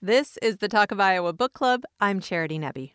[0.00, 1.82] This is the Talk of Iowa Book Club.
[1.98, 2.92] I'm Charity Nebbe.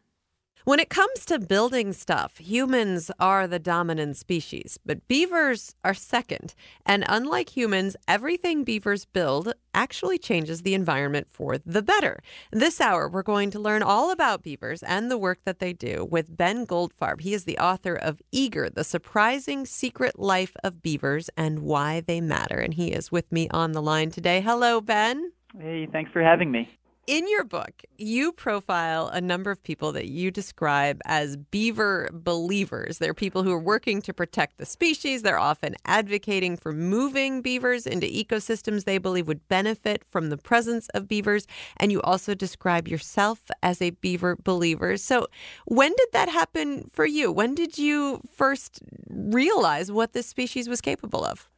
[0.64, 6.56] When it comes to building stuff, humans are the dominant species, but beavers are second.
[6.86, 12.22] And unlike humans, everything beavers build actually changes the environment for the better.
[12.54, 16.08] This hour, we're going to learn all about beavers and the work that they do
[16.10, 17.20] with Ben Goldfarb.
[17.20, 22.22] He is the author of Eager, The Surprising Secret Life of Beavers and Why They
[22.22, 22.60] Matter.
[22.60, 24.40] And he is with me on the line today.
[24.40, 25.34] Hello, Ben.
[25.60, 26.70] Hey, thanks for having me
[27.06, 32.98] in your book, you profile a number of people that you describe as beaver believers.
[32.98, 35.22] They're people who are working to protect the species.
[35.22, 40.88] They're often advocating for moving beavers into ecosystems they believe would benefit from the presence
[40.94, 41.46] of beavers.
[41.78, 44.96] And you also describe yourself as a beaver believer.
[44.98, 45.28] So,
[45.66, 47.32] when did that happen for you?
[47.32, 48.80] When did you first
[49.10, 51.50] realize what this species was capable of?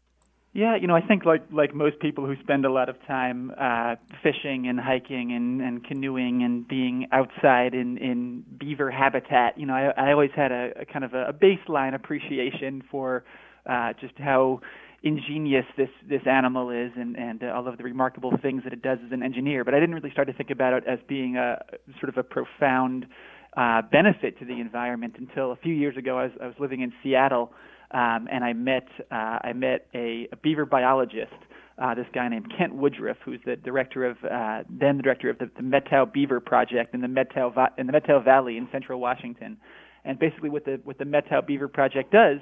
[0.55, 3.51] Yeah, you know, I think like like most people who spend a lot of time
[3.59, 9.65] uh, fishing and hiking and, and canoeing and being outside in in beaver habitat, you
[9.65, 13.25] know, I, I always had a, a kind of a, baseline appreciation for
[13.69, 14.61] uh, just how
[15.03, 18.81] ingenious this this animal is and and uh, all of the remarkable things that it
[18.81, 19.65] does as an engineer.
[19.65, 21.57] But I didn't really start to think about it as being a
[21.99, 23.07] sort of a profound
[23.57, 26.17] uh, benefit to the environment until a few years ago.
[26.17, 27.51] I was I was living in Seattle
[27.95, 31.31] um, and I met uh, I met a, a beaver biologist,
[31.81, 35.39] uh, this guy named Kent Woodruff, who's the director of uh, then the director of
[35.39, 39.55] the, the Methow Beaver Project in the Va- in the Methow Valley in Central Washington.
[40.03, 42.39] And basically, what the what the Methow Beaver Project does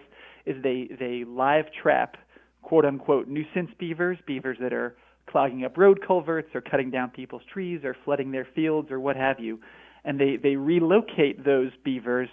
[0.48, 2.18] is they they live trap
[2.64, 4.96] quote unquote nuisance beavers, beavers that are
[5.30, 9.16] clogging up road culverts or cutting down people's trees or flooding their fields or what
[9.16, 9.60] have you,
[10.04, 12.30] and they they relocate those beavers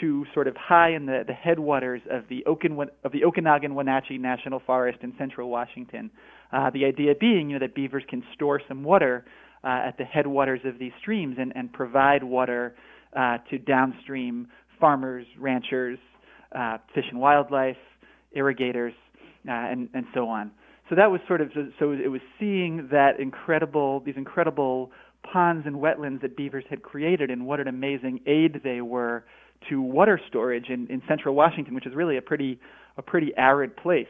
[0.00, 4.18] to sort of high in the, the headwaters of the, Okin, of the Okanogan Wenatchee
[4.18, 6.10] National Forest in central Washington.
[6.52, 9.24] Uh, the idea being, you know, that beavers can store some water
[9.64, 12.76] uh, at the headwaters of these streams and, and provide water
[13.16, 14.46] uh, to downstream
[14.78, 15.98] farmers, ranchers,
[16.54, 17.76] uh, fish and wildlife,
[18.32, 18.92] irrigators,
[19.48, 20.50] uh, and, and so on.
[20.88, 21.50] So that was sort of
[21.80, 24.92] so it was seeing that incredible these incredible
[25.22, 29.24] ponds and wetlands that beavers had created and what an amazing aid they were
[29.68, 32.58] to water storage in, in central Washington, which is really a pretty
[32.96, 34.06] a pretty arid place.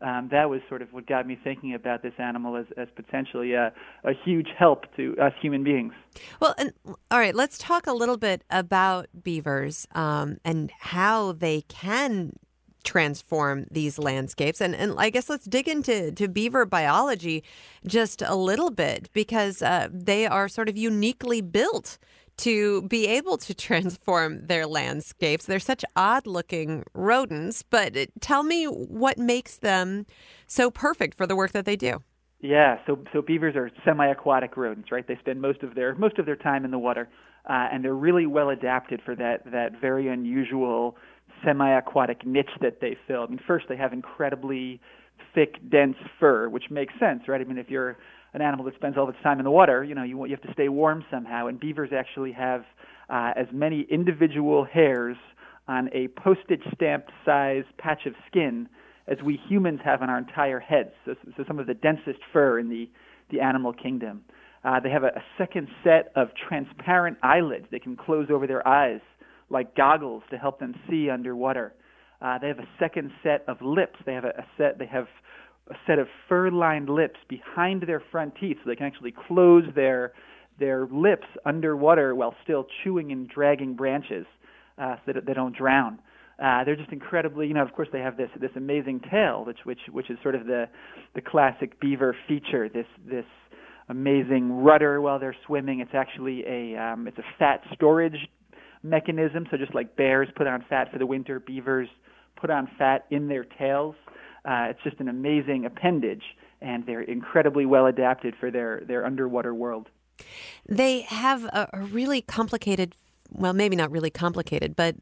[0.00, 3.54] Um, that was sort of what got me thinking about this animal as, as potentially
[3.54, 3.72] a,
[4.04, 5.92] a huge help to us human beings.
[6.40, 6.72] Well, and,
[7.10, 12.38] all right, let's talk a little bit about beavers um, and how they can
[12.84, 14.60] transform these landscapes.
[14.60, 17.42] And, and I guess let's dig into to beaver biology
[17.84, 21.98] just a little bit because uh, they are sort of uniquely built
[22.38, 25.46] to be able to transform their landscapes.
[25.46, 30.06] They're such odd looking rodents, but tell me what makes them
[30.46, 32.02] so perfect for the work that they do.
[32.40, 35.06] Yeah, so so beavers are semi-aquatic rodents, right?
[35.06, 37.08] They spend most of their most of their time in the water,
[37.48, 40.96] uh, and they're really well adapted for that that very unusual
[41.44, 43.22] semi-aquatic niche that they fill.
[43.22, 44.80] I mean, first they have incredibly
[45.34, 47.40] thick, dense fur, which makes sense, right?
[47.40, 47.96] I mean, if you're
[48.34, 50.30] an animal that spends all of its time in the water, you know, you, you
[50.30, 51.46] have to stay warm somehow.
[51.46, 52.64] And beavers actually have
[53.08, 55.16] uh, as many individual hairs
[55.66, 58.68] on a postage stamp size patch of skin
[59.06, 60.90] as we humans have on our entire heads.
[61.04, 62.88] So, so some of the densest fur in the,
[63.30, 64.24] the animal kingdom.
[64.64, 67.66] Uh, they have a, a second set of transparent eyelids.
[67.70, 69.00] They can close over their eyes
[69.50, 71.72] like goggles to help them see underwater.
[72.20, 73.98] Uh, they have a second set of lips.
[74.04, 74.78] They have a, a set.
[74.78, 75.06] They have
[75.70, 80.12] a set of fur-lined lips behind their front teeth, so they can actually close their
[80.58, 84.26] their lips underwater while still chewing and dragging branches,
[84.76, 86.00] uh, so that they don't drown.
[86.42, 87.62] Uh, they're just incredibly, you know.
[87.62, 90.68] Of course, they have this this amazing tail, which which which is sort of the
[91.14, 92.68] the classic beaver feature.
[92.68, 93.24] This this
[93.88, 95.80] amazing rudder while they're swimming.
[95.80, 98.28] It's actually a um, it's a fat storage
[98.82, 99.46] mechanism.
[99.50, 101.88] So just like bears put on fat for the winter, beavers
[102.40, 103.96] put on fat in their tails
[104.70, 106.24] it's just an amazing appendage,
[106.60, 109.88] and they're incredibly well adapted for their, their underwater world.
[110.68, 112.94] They have a, a really complicated,
[113.30, 114.96] well, maybe not really complicated, but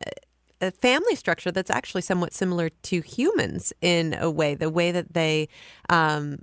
[0.60, 4.54] a family structure that's actually somewhat similar to humans in a way.
[4.54, 5.48] The way that they
[5.88, 6.38] um,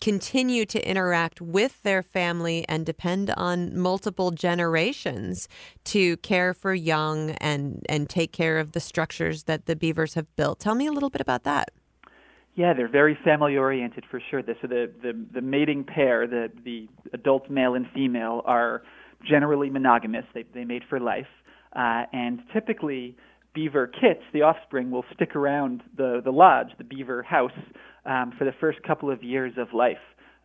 [0.00, 5.48] continue to interact with their family and depend on multiple generations
[5.84, 10.34] to care for young and and take care of the structures that the beavers have
[10.36, 10.58] built.
[10.58, 11.70] Tell me a little bit about that.
[12.60, 14.42] Yeah, they're very family oriented for sure.
[14.46, 18.82] So the, the, the mating pair, the, the adult male and female, are
[19.26, 20.26] generally monogamous.
[20.34, 21.24] They, they mate for life.
[21.74, 23.16] Uh, and typically,
[23.54, 27.50] beaver kits, the offspring, will stick around the, the lodge, the beaver house,
[28.04, 29.96] um, for the first couple of years of life.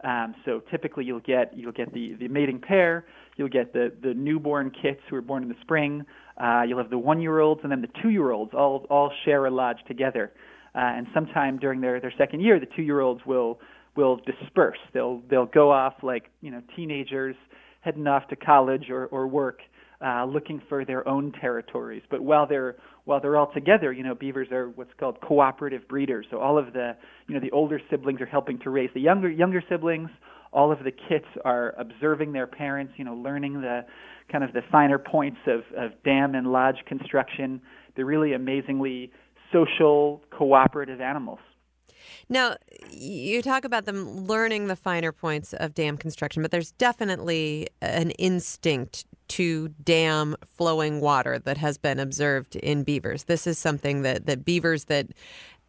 [0.05, 4.13] Um, so typically you'll get you'll get the, the mating pair, you'll get the, the
[4.13, 6.05] newborn kits who are born in the spring,
[6.41, 9.11] uh, you'll have the one year olds and then the two year olds all all
[9.25, 10.31] share a lodge together.
[10.75, 13.59] Uh, and sometime during their, their second year, the two year olds will
[13.95, 14.77] will disperse.
[14.93, 17.35] They'll they'll go off like you know teenagers
[17.81, 19.59] heading off to college or, or work,
[20.03, 22.01] uh, looking for their own territories.
[22.09, 22.75] But while they're
[23.05, 26.25] while they're all together, you know, beavers are what's called cooperative breeders.
[26.31, 26.95] So all of the
[27.27, 30.09] you know the older siblings are helping to raise the younger younger siblings.
[30.51, 33.85] All of the kits are observing their parents, you know, learning the
[34.31, 37.61] kind of the finer points of, of dam and lodge construction.
[37.95, 39.11] They're really amazingly
[39.51, 41.39] social, cooperative animals.
[42.29, 42.55] Now,
[42.89, 48.11] you talk about them learning the finer points of dam construction, but there's definitely an
[48.11, 53.23] instinct to dam flowing water that has been observed in beavers.
[53.25, 55.07] This is something that, that beavers that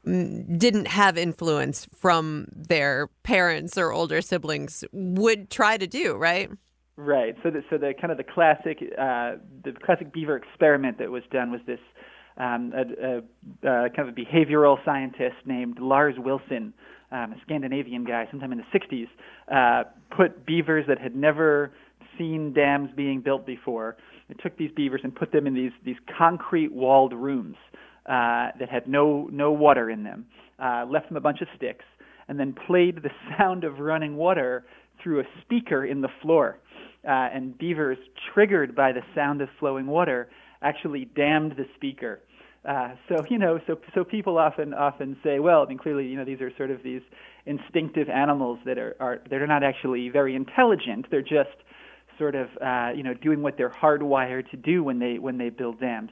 [0.05, 6.51] didn't have influence from their parents or older siblings would try to do, right?
[6.97, 7.35] Right.
[7.43, 11.25] So, the, so the kind of the classic, uh, the classic beaver experiment that was
[11.31, 11.81] done was this
[12.37, 16.73] um, a, a, a kind of a behavioral scientist named Lars Wilsson,
[17.11, 19.09] um, a Scandinavian guy, sometime in the 60s,
[19.51, 19.85] uh,
[20.17, 21.73] put beavers that had never
[22.19, 23.97] seen dams being built before.
[24.29, 27.57] It took these beavers and put them in these these concrete walled rooms
[28.07, 30.27] uh, that had no no water in them.
[30.59, 31.85] Uh, left them a bunch of sticks,
[32.29, 34.65] and then played the sound of running water
[35.03, 36.59] through a speaker in the floor.
[37.07, 37.99] Uh, and beavers,
[38.35, 40.29] triggered by the sound of flowing water,
[40.63, 42.21] actually dammed the speaker.
[42.67, 46.17] Uh, so you know, so so people often often say, well, I mean, clearly, you
[46.17, 47.03] know, these are sort of these
[47.47, 51.07] instinctive animals that are are they're not actually very intelligent.
[51.11, 51.57] They're just
[52.19, 55.49] sort of uh, you know doing what they're hardwired to do when they when they
[55.49, 56.11] build dams.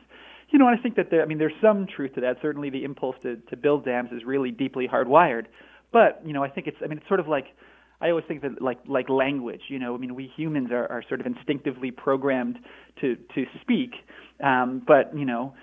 [0.51, 2.37] You know, I think that there, I mean, there's some truth to that.
[2.41, 5.47] Certainly, the impulse to to build dams is really deeply hardwired.
[5.93, 7.47] But you know, I think it's I mean, it's sort of like
[8.01, 11.03] I always think that like like language, you know, I mean, we humans are, are
[11.09, 12.59] sort of instinctively programmed
[13.01, 13.91] to to speak,
[14.41, 15.55] um, but you know,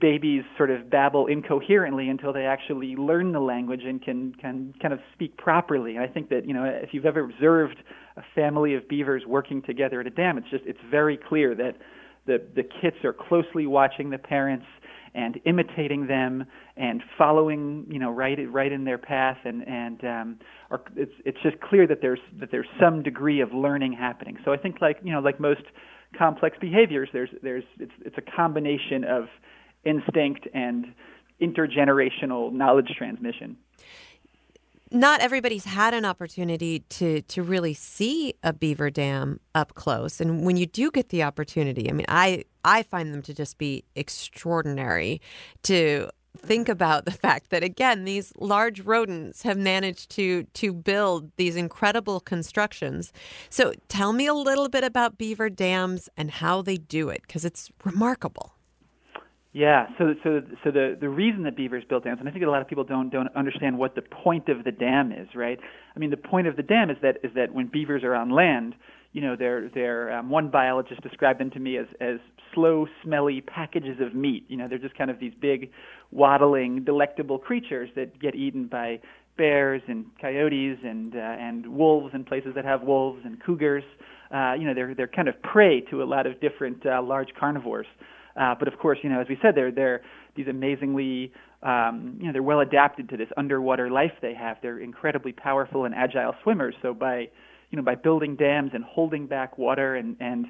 [0.00, 4.94] babies sort of babble incoherently until they actually learn the language and can can kind
[4.94, 5.96] of speak properly.
[5.96, 7.76] And I think that you know, if you've ever observed
[8.16, 11.76] a family of beavers working together at a dam, it's just it's very clear that
[12.26, 14.66] the the kits are closely watching the parents
[15.14, 16.44] and imitating them
[16.76, 20.38] and following you know right right in their path and and um
[20.70, 24.52] or it's it's just clear that there's that there's some degree of learning happening so
[24.52, 25.62] i think like you know like most
[26.16, 29.24] complex behaviors there's there's it's it's a combination of
[29.84, 30.86] instinct and
[31.40, 33.56] intergenerational knowledge transmission.
[34.92, 40.20] Not everybody's had an opportunity to to really see a beaver dam up close.
[40.20, 43.56] And when you do get the opportunity i mean i i find them to just
[43.56, 45.20] be extraordinary
[45.62, 51.30] to think about the fact that again these large rodents have managed to to build
[51.36, 53.12] these incredible constructions.
[53.48, 57.44] So tell me a little bit about beaver dams and how they do it because
[57.44, 58.54] it's remarkable
[59.52, 62.48] yeah, so so so the the reason that beavers build dams, and I think a
[62.48, 65.58] lot of people don't don't understand what the point of the dam is, right?
[65.94, 68.30] I mean, the point of the dam is that is that when beavers are on
[68.30, 68.76] land,
[69.12, 72.18] you know, they're they're um, one biologist described them to me as as
[72.54, 74.44] slow, smelly packages of meat.
[74.48, 75.70] You know, they're just kind of these big,
[76.12, 79.00] waddling, delectable creatures that get eaten by
[79.36, 83.84] bears and coyotes and uh, and wolves in places that have wolves and cougars.
[84.32, 87.30] Uh, you know, they're they're kind of prey to a lot of different uh, large
[87.36, 87.86] carnivores.
[88.36, 90.02] Uh, but of course, you know, as we said, they're they're
[90.36, 91.32] these amazingly
[91.62, 94.56] um, you know they're well adapted to this underwater life they have.
[94.62, 96.74] They're incredibly powerful and agile swimmers.
[96.82, 97.28] So by
[97.70, 100.46] you know by building dams and holding back water and and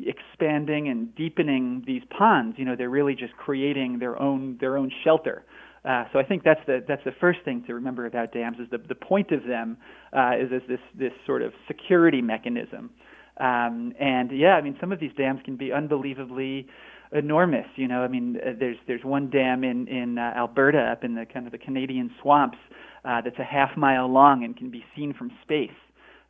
[0.00, 4.90] expanding and deepening these ponds, you know, they're really just creating their own their own
[5.04, 5.44] shelter.
[5.84, 8.68] Uh, so I think that's the that's the first thing to remember about dams is
[8.70, 9.76] the the point of them
[10.16, 12.90] uh, is as this this sort of security mechanism.
[13.38, 16.68] Um, and yeah, I mean some of these dams can be unbelievably
[17.14, 17.66] enormous.
[17.76, 21.14] You know, I mean, uh, there's there's one dam in in uh, Alberta, up in
[21.14, 22.58] the kind of the Canadian swamps,
[23.04, 25.70] uh, that's a half mile long and can be seen from space.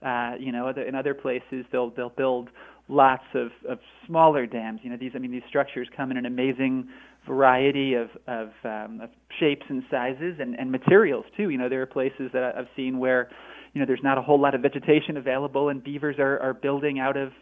[0.04, 2.50] Uh, you know, in other places they'll they'll build
[2.88, 4.80] lots of of smaller dams.
[4.82, 6.88] You know, these I mean these structures come in an amazing
[7.26, 9.10] variety of of, um, of
[9.40, 11.48] shapes and sizes and and materials too.
[11.48, 13.30] You know, there are places that I've seen where
[13.72, 16.98] you know there's not a whole lot of vegetation available and beavers are are building
[16.98, 17.32] out of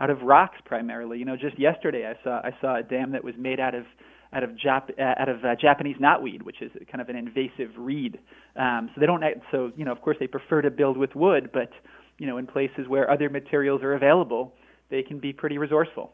[0.00, 1.18] out of rocks primarily.
[1.18, 3.84] You know, just yesterday I saw I saw a dam that was made out of
[4.32, 7.70] out of Jap- uh, out of uh, Japanese knotweed, which is kind of an invasive
[7.76, 8.18] reed.
[8.56, 9.22] Um, so they don't.
[9.50, 11.70] So you know, of course, they prefer to build with wood, but
[12.18, 14.54] you know, in places where other materials are available,
[14.88, 16.12] they can be pretty resourceful.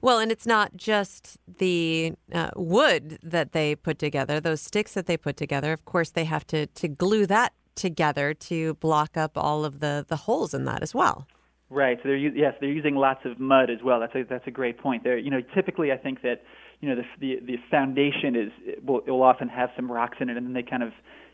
[0.00, 5.06] Well, and it's not just the uh, wood that they put together; those sticks that
[5.06, 5.72] they put together.
[5.72, 10.04] Of course, they have to to glue that together to block up all of the,
[10.08, 11.26] the holes in that as well.
[11.68, 11.98] Right.
[12.02, 13.98] So they're yes, they're using lots of mud as well.
[13.98, 15.02] That's a that's a great point.
[15.02, 16.42] There, you know, typically I think that
[16.80, 20.36] you know the the, the foundation is will, will often have some rocks in it,
[20.36, 20.90] and then they kind of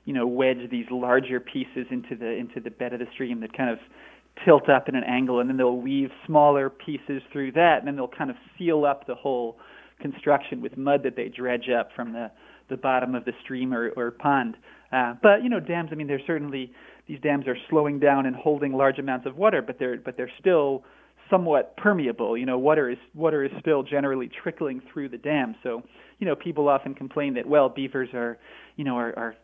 [0.07, 3.55] you know wedge these larger pieces into the into the bed of the stream that
[3.55, 3.79] kind of
[4.45, 7.97] tilt up in an angle, and then they'll weave smaller pieces through that, and then
[7.97, 9.59] they'll kind of seal up the whole
[10.01, 12.31] construction with mud that they dredge up from the
[12.71, 14.57] the bottom of the stream or, or pond.
[14.93, 15.91] Uh, but you know, dams.
[15.93, 16.73] I mean, they're certainly
[17.06, 20.30] these dams are slowing down and holding large amounts of water, but they're but they're
[20.40, 20.85] still
[21.30, 22.37] somewhat permeable.
[22.37, 25.54] You know, water is water is still generally trickling through the dam.
[25.62, 25.82] So,
[26.18, 28.38] you know, people often complain that well, beavers are,
[28.76, 29.35] you know, are, are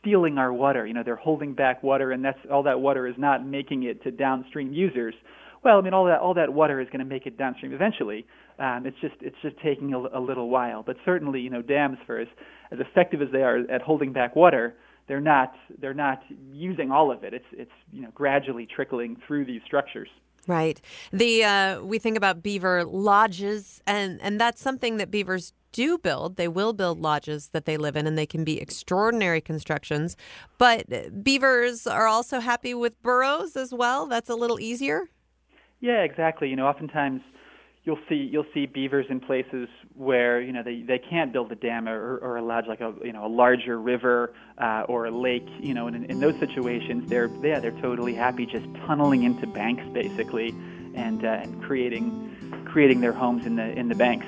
[0.00, 0.86] stealing our water.
[0.86, 4.02] You know, they're holding back water, and that's all that water is not making it
[4.04, 5.14] to downstream users.
[5.62, 8.26] Well, I mean, all that all that water is going to make it downstream eventually.
[8.58, 10.82] Um, it's just it's just taking a, a little while.
[10.82, 12.28] But certainly, you know, dams, for as,
[12.72, 14.74] as effective as they are at holding back water,
[15.08, 16.22] they're not they're not
[16.52, 17.34] using all of it.
[17.34, 20.08] It's it's you know gradually trickling through these structures.
[20.46, 20.80] Right.
[21.12, 26.36] The uh, we think about beaver lodges, and and that's something that beavers do build.
[26.36, 30.16] They will build lodges that they live in, and they can be extraordinary constructions.
[30.56, 34.06] But beavers are also happy with burrows as well.
[34.06, 35.08] That's a little easier.
[35.80, 36.48] Yeah, exactly.
[36.48, 37.22] You know, oftentimes
[37.86, 41.54] you'll see you'll see beavers in places where you know they they can't build a
[41.54, 45.10] dam or, or a lodge like a you know a larger river uh, or a
[45.10, 49.22] lake you know and in, in those situations they're yeah they're totally happy just tunneling
[49.22, 50.48] into banks basically
[50.94, 54.26] and uh, and creating creating their homes in the in the banks.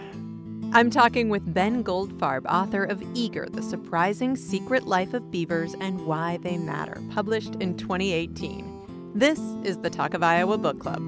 [0.70, 6.06] I'm talking with Ben Goldfarb, author of Eager: The Surprising Secret Life of Beavers and
[6.06, 9.12] Why They Matter, published in 2018.
[9.14, 11.02] This is the Talk of Iowa Book Club.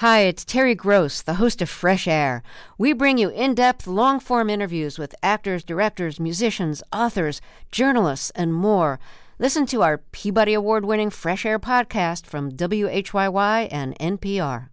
[0.00, 2.42] Hi, it's Terry Gross, the host of Fresh Air.
[2.76, 7.40] We bring you in depth, long form interviews with actors, directors, musicians, authors,
[7.72, 9.00] journalists, and more.
[9.38, 14.68] Listen to our Peabody Award winning Fresh Air podcast from WHYY and NPR.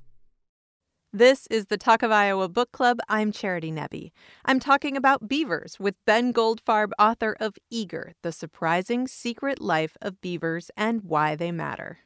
[1.13, 3.00] This is the Talk of Iowa Book Club.
[3.08, 4.12] I'm Charity Nebbe.
[4.44, 10.20] I'm talking about beavers with Ben Goldfarb, author of Eager The Surprising Secret Life of
[10.20, 12.00] Beavers and Why They Matter.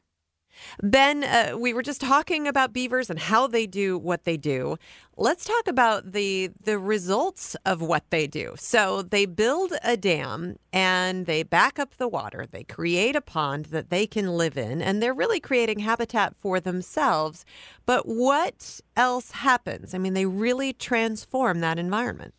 [0.82, 4.78] Ben, uh, we were just talking about beavers and how they do what they do.
[5.16, 8.54] Let's talk about the the results of what they do.
[8.58, 12.46] So they build a dam and they back up the water.
[12.50, 16.60] They create a pond that they can live in and they're really creating habitat for
[16.60, 17.46] themselves.
[17.86, 19.94] But what else happens?
[19.94, 22.36] I mean, they really transform that environment.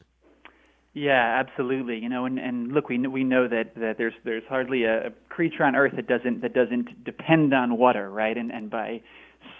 [0.98, 1.98] Yeah, absolutely.
[1.98, 5.62] You know, and, and look, we we know that, that there's there's hardly a, creature
[5.62, 8.36] on Earth that doesn't that doesn't depend on water, right?
[8.36, 9.00] And and by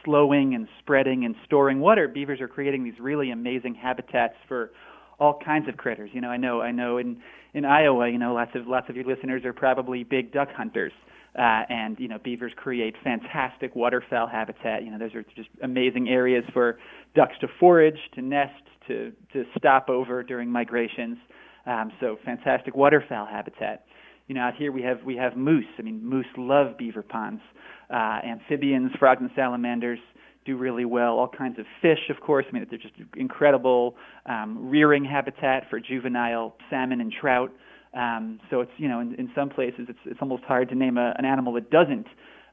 [0.05, 4.73] slowing and spreading and storing water, beavers are creating these really amazing habitats for
[5.21, 6.11] all kinds of critters.
[6.13, 7.19] You know, I know I know in
[7.55, 10.93] in Iowa, you know, lots of lots of your listeners are probably big duck hunters.
[11.39, 14.83] Uh, and you know, beavers create fantastic waterfowl habitat.
[14.83, 16.79] You know, those are just amazing areas for
[17.15, 18.55] ducks to forage, to nest,
[18.89, 21.19] to to stop over during migrations.
[21.67, 23.85] Um, so fantastic waterfowl habitat.
[24.27, 25.67] You know, out here we have we have moose.
[25.79, 27.41] I mean, moose love beaver ponds.
[27.91, 29.99] Uh, amphibians, frogs, and salamanders
[30.45, 31.19] do really well.
[31.19, 32.45] All kinds of fish, of course.
[32.49, 37.53] I mean, they're just incredible um, rearing habitat for juvenile salmon and trout.
[37.95, 40.99] Um, so it's you know, in, in some places it's it's almost hard to name
[40.99, 42.07] a, an animal that doesn't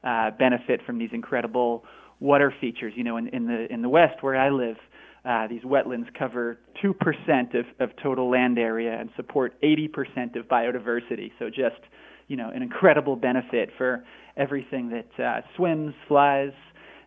[0.04, 1.84] uh, benefit from these incredible
[2.20, 2.92] water features.
[2.96, 4.76] You know, in, in the in the West where I live,
[5.26, 11.32] uh, these wetlands cover 2% of, of total land area and support 80% of biodiversity.
[11.38, 11.80] So just,
[12.28, 14.04] you know, an incredible benefit for
[14.36, 16.52] everything that uh, swims, flies,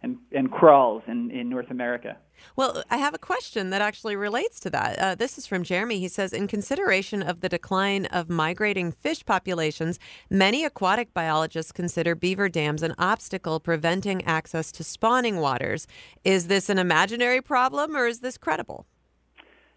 [0.01, 2.17] and, and crawls in, in North America.
[2.55, 4.99] Well, I have a question that actually relates to that.
[4.99, 5.99] Uh, this is from Jeremy.
[5.99, 12.15] He says In consideration of the decline of migrating fish populations, many aquatic biologists consider
[12.15, 15.87] beaver dams an obstacle preventing access to spawning waters.
[16.23, 18.85] Is this an imaginary problem or is this credible?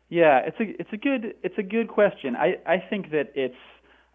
[0.09, 2.37] Yeah, it's a it's a good it's a good question.
[2.37, 3.57] I, I think that it's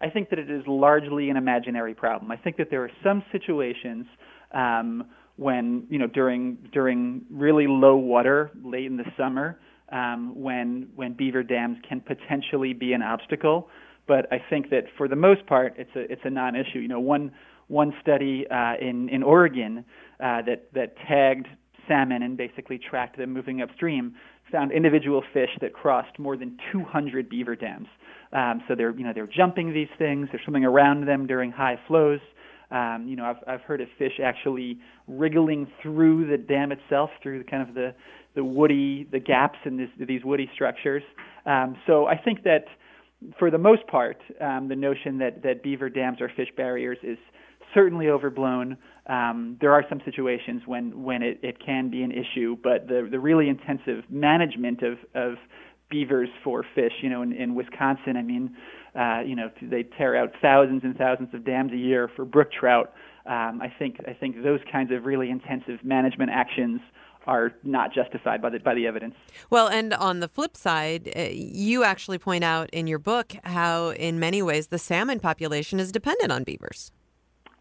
[0.00, 2.30] I think that it is largely an imaginary problem.
[2.30, 4.06] I think that there are some situations
[4.54, 5.06] um,
[5.38, 9.58] when you know during during really low water late in the summer
[9.90, 13.68] um, when when beaver dams can potentially be an obstacle.
[14.06, 16.80] But I think that for the most part, it's a it's a non-issue.
[16.80, 17.32] You know, one
[17.68, 19.84] one study uh, in in Oregon
[20.20, 21.46] uh, that that tagged
[21.86, 24.14] salmon and basically tracked them moving upstream
[24.50, 27.86] found individual fish that crossed more than 200 beaver dams.
[28.32, 31.78] Um, so they're you know they're jumping these things, they're swimming around them during high
[31.86, 32.20] flows.
[32.70, 37.44] Um, you know, I've I've heard of fish actually wriggling through the dam itself, through
[37.44, 37.94] kind of the
[38.34, 41.02] the woody the gaps in this, these woody structures.
[41.46, 42.64] Um, so I think that
[43.38, 47.18] for the most part, um, the notion that that beaver dams are fish barriers is
[47.74, 48.76] certainly overblown.
[49.06, 53.08] Um, there are some situations when when it, it can be an issue, but the
[53.10, 55.38] the really intensive management of of
[55.90, 58.54] beavers for fish, you know, in, in Wisconsin, I mean,
[58.94, 62.50] uh, you know, they tear out thousands and thousands of dams a year for brook
[62.52, 62.92] trout.
[63.26, 66.80] Um, I think I think those kinds of really intensive management actions
[67.26, 69.14] are not justified by the by the evidence.
[69.50, 73.90] Well, and on the flip side, uh, you actually point out in your book how,
[73.90, 76.90] in many ways, the salmon population is dependent on beavers.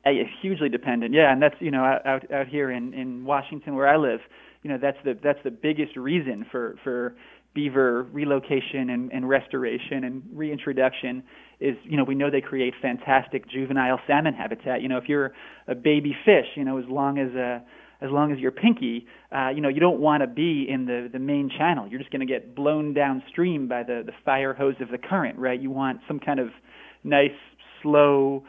[0.06, 3.90] Uh, hugely dependent, yeah, and that's you know out out here in in Washington where
[3.90, 4.22] I live,
[4.64, 7.16] you know that's the that's the biggest reason for for
[7.58, 11.24] beaver relocation and, and restoration and reintroduction
[11.60, 14.84] is you know we know they create fantastic juvenile salmon habitat.
[14.84, 15.34] You know if you're
[15.68, 17.64] a baby fish you know as long as a
[18.00, 21.10] as long as you're pinky uh, you know you don't want to be in the
[21.12, 21.88] the main channel.
[21.88, 25.40] You're just going to get blown downstream by the the fire hose of the current
[25.40, 25.60] right?
[25.60, 26.50] You want some kind of
[27.04, 27.32] nice
[27.82, 28.44] slow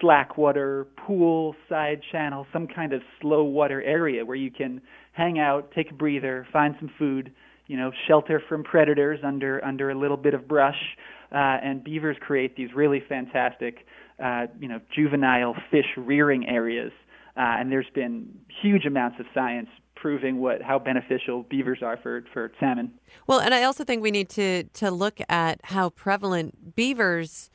[0.00, 4.80] slack water pool side channel some kind of slow water area where you can
[5.12, 7.30] hang out take a breather find some food
[7.70, 10.96] you know, shelter from predators under under a little bit of brush.
[11.30, 13.86] Uh, and beavers create these really fantastic,
[14.20, 16.90] uh, you know, juvenile fish rearing areas.
[17.36, 18.28] Uh, and there's been
[18.60, 22.90] huge amounts of science proving what how beneficial beavers are for for salmon.
[23.28, 27.50] Well, and I also think we need to to look at how prevalent beavers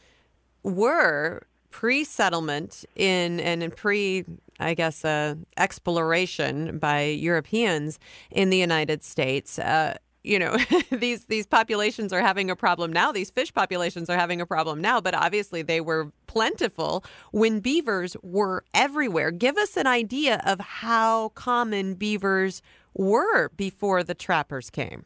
[0.63, 4.23] were pre-settlement in and pre
[4.61, 7.99] I guess uh, exploration by Europeans
[8.31, 9.59] in the United States.
[9.59, 10.57] Uh, you know
[10.91, 13.11] these these populations are having a problem now.
[13.11, 14.99] These fish populations are having a problem now.
[15.01, 19.31] But obviously they were plentiful when beavers were everywhere.
[19.31, 22.61] Give us an idea of how common beavers
[22.93, 25.05] were before the trappers came.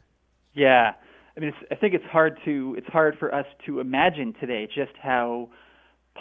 [0.54, 0.94] Yeah.
[1.36, 4.92] I mean i think it's hard to it's hard for us to imagine today just
[5.02, 5.50] how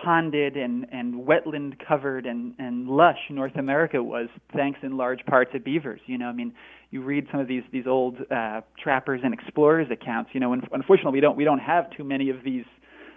[0.04, 5.52] ponded and, and wetland covered and, and lush North America was, thanks in large part
[5.52, 6.00] to beavers.
[6.06, 6.52] You know, I mean,
[6.90, 10.30] you read some of these these old uh, trappers and explorers accounts.
[10.32, 12.64] You know, and unfortunately, we don't we don't have too many of these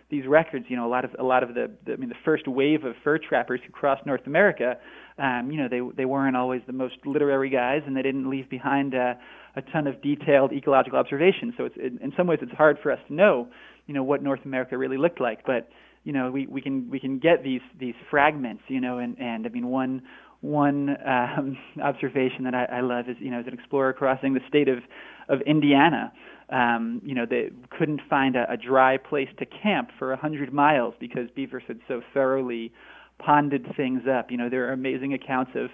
[0.09, 0.65] these records.
[0.67, 2.83] You know, a lot of a lot of the, the I mean, the first wave
[2.83, 4.77] of fur trappers who crossed North America.
[5.17, 8.49] Um, you know, they they weren't always the most literary guys, and they didn't leave
[8.49, 9.13] behind uh,
[9.55, 11.53] a ton of detailed ecological observations.
[11.57, 13.47] So it's it, in some ways it's hard for us to know,
[13.87, 15.45] you know, what North America really looked like.
[15.45, 15.69] But
[16.03, 19.45] you know, we, we can we can get these these fragments, you know, and and
[19.45, 20.01] I mean one
[20.41, 24.41] one um, observation that I, I love is, you know, as an explorer crossing the
[24.47, 24.79] state of,
[25.29, 26.11] of Indiana,
[26.49, 30.51] um, you know, they couldn't find a, a dry place to camp for a hundred
[30.51, 32.73] miles because beavers had so thoroughly
[33.25, 34.31] ponded things up.
[34.31, 35.69] You know, there are amazing accounts of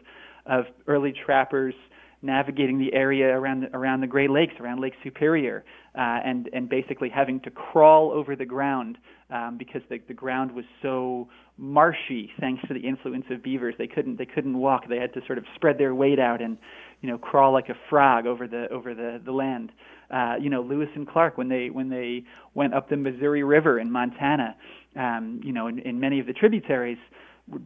[0.45, 1.73] of early trappers
[2.21, 7.09] navigating the area around around the Great Lakes, around Lake Superior, uh, and and basically
[7.09, 8.97] having to crawl over the ground
[9.29, 13.75] um, because the the ground was so marshy thanks to the influence of beavers.
[13.77, 14.87] They couldn't they couldn't walk.
[14.87, 16.57] They had to sort of spread their weight out and
[17.01, 19.71] you know crawl like a frog over the over the the land.
[20.09, 23.79] Uh, you know Lewis and Clark when they when they went up the Missouri River
[23.79, 24.55] in Montana.
[24.95, 26.99] Um, you know in, in many of the tributaries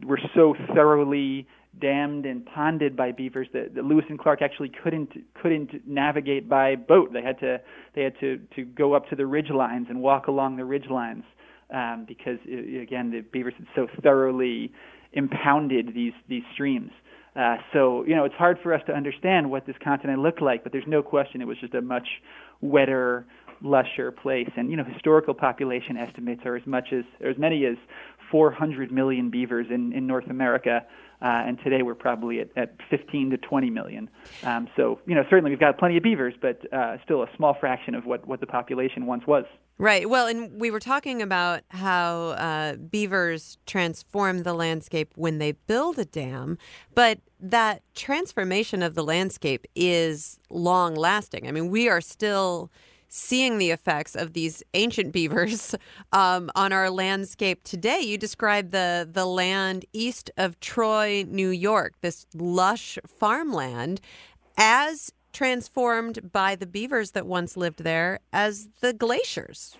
[0.04, 1.46] were so thoroughly
[1.80, 6.74] dammed and ponded by beavers that, that Lewis and Clark actually couldn't couldn't navigate by
[6.76, 7.12] boat.
[7.12, 7.60] They had to
[7.94, 10.88] they had to to go up to the ridge lines and walk along the ridge
[10.90, 11.24] lines
[11.72, 14.72] um, because it, uh, again the beavers had so thoroughly
[15.12, 16.90] impounded these these streams.
[17.34, 20.62] Uh, so you know it's hard for us to understand what this continent looked like,
[20.62, 22.06] but there's no question it was just a much
[22.60, 23.26] wetter,
[23.62, 24.50] lusher place.
[24.56, 27.76] And you know historical population estimates are as much as or as many as
[28.30, 30.84] 400 million beavers in in North America.
[31.22, 34.10] Uh, and today we're probably at, at 15 to 20 million.
[34.42, 37.56] Um, so, you know, certainly we've got plenty of beavers, but uh, still a small
[37.60, 39.44] fraction of what, what the population once was.
[39.78, 40.08] Right.
[40.08, 45.98] Well, and we were talking about how uh, beavers transform the landscape when they build
[45.98, 46.56] a dam,
[46.94, 51.48] but that transformation of the landscape is long lasting.
[51.48, 52.70] I mean, we are still
[53.08, 55.74] seeing the effects of these ancient beavers
[56.12, 58.00] um, on our landscape today.
[58.00, 64.00] You describe the the land east of Troy, New York, this lush farmland,
[64.56, 69.76] as transformed by the beavers that once lived there as the glaciers.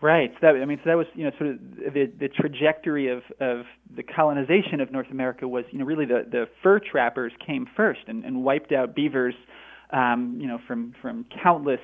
[0.00, 0.30] Right.
[0.34, 1.58] So that, I mean, so that was you know sort of
[1.92, 3.64] the the trajectory of of
[3.96, 8.02] the colonization of North America was you know really the the fur trappers came first
[8.06, 9.34] and, and wiped out beavers,
[9.92, 11.80] um, you know from from countless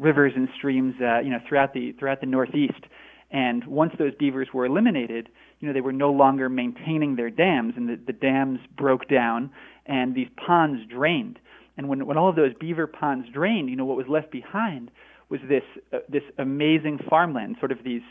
[0.00, 2.84] rivers and streams, uh, you know, throughout the throughout the Northeast.
[3.30, 5.28] And once those beavers were eliminated,
[5.60, 9.50] you know, they were no longer maintaining their dams, and the, the dams broke down,
[9.86, 11.38] and these ponds drained.
[11.80, 14.90] And when when all of those beaver ponds drained, you know, what was left behind
[15.30, 15.62] was this
[15.94, 18.02] uh, this amazing farmland, sort of these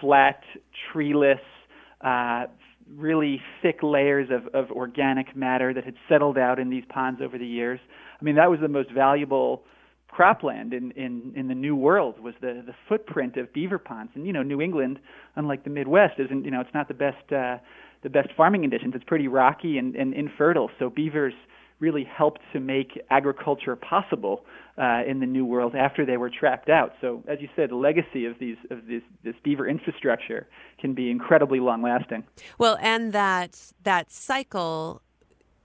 [0.00, 0.40] flat,
[0.92, 1.40] treeless,
[2.00, 2.44] uh,
[2.94, 7.36] really thick layers of, of organic matter that had settled out in these ponds over
[7.36, 7.80] the years.
[8.20, 9.64] I mean, that was the most valuable
[10.16, 14.12] cropland in, in, in the New World was the, the footprint of beaver ponds.
[14.14, 15.00] And you know, New England,
[15.34, 17.56] unlike the Midwest, isn't you know it's not the best uh,
[18.04, 18.94] the best farming conditions.
[18.94, 20.70] It's pretty rocky and, and infertile.
[20.78, 21.34] So beavers
[21.80, 24.44] really helped to make agriculture possible
[24.76, 26.92] uh, in the New World after they were trapped out.
[27.00, 30.46] So, as you said, the legacy of these of this this beaver infrastructure
[30.80, 32.24] can be incredibly long lasting.
[32.58, 35.02] Well, and that that cycle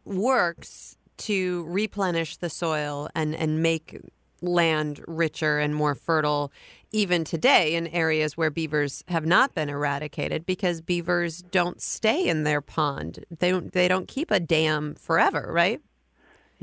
[0.06, 4.00] works to replenish the soil and and make
[4.42, 6.52] land richer and more fertile
[6.92, 12.44] even today in areas where beavers have not been eradicated because beavers don't stay in
[12.44, 13.26] their pond.
[13.40, 15.82] They don't, they don't keep a dam forever, right?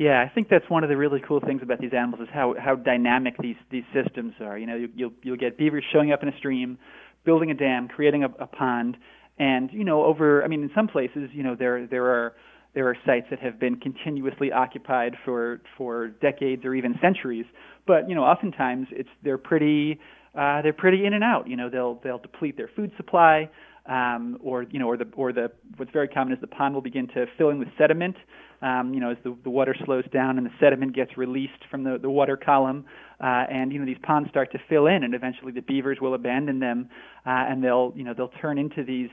[0.00, 2.54] Yeah, I think that's one of the really cool things about these animals is how
[2.58, 4.56] how dynamic these these systems are.
[4.56, 6.78] You know, you, you'll you'll get beavers showing up in a stream,
[7.26, 8.96] building a dam, creating a, a pond,
[9.38, 12.32] and you know, over I mean, in some places, you know, there there are
[12.74, 17.44] there are sites that have been continuously occupied for for decades or even centuries.
[17.86, 20.00] But you know, oftentimes it's they're pretty
[20.34, 21.46] uh, they're pretty in and out.
[21.46, 23.50] You know, they'll they'll deplete their food supply,
[23.84, 26.80] um, or you know, or the or the what's very common is the pond will
[26.80, 28.16] begin to fill in with sediment.
[28.62, 31.83] Um, you know, as the, the water slows down and the sediment gets released from
[31.83, 32.85] the, the water column,
[33.20, 36.14] uh, and you know these ponds start to fill in, and eventually the beavers will
[36.14, 36.88] abandon them,
[37.27, 39.09] uh, and they'll you know they'll turn into these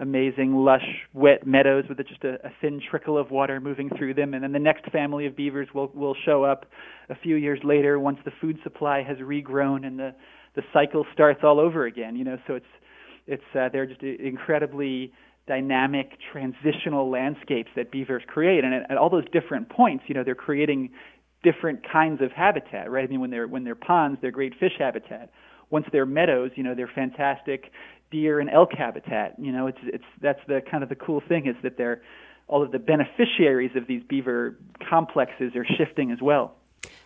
[0.00, 4.34] amazing, lush, wet meadows with just a, a thin trickle of water moving through them.
[4.34, 6.64] And then the next family of beavers will, will show up
[7.10, 10.14] a few years later once the food supply has regrown and the,
[10.56, 12.16] the cycle starts all over again.
[12.16, 12.66] You know, so it's
[13.26, 15.12] it's uh, they're just incredibly
[15.50, 20.22] dynamic transitional landscapes that beavers create, and at, at all those different points, you know,
[20.22, 20.90] they're creating
[21.42, 23.02] different kinds of habitat, right?
[23.02, 25.32] I mean, when they're when they're ponds, they're great fish habitat.
[25.68, 27.72] Once they're meadows, you know, they're fantastic
[28.12, 29.34] deer and elk habitat.
[29.40, 32.00] You know, it's it's that's the kind of the cool thing is that they're
[32.46, 34.56] all of the beneficiaries of these beaver
[34.88, 36.54] complexes are shifting as well.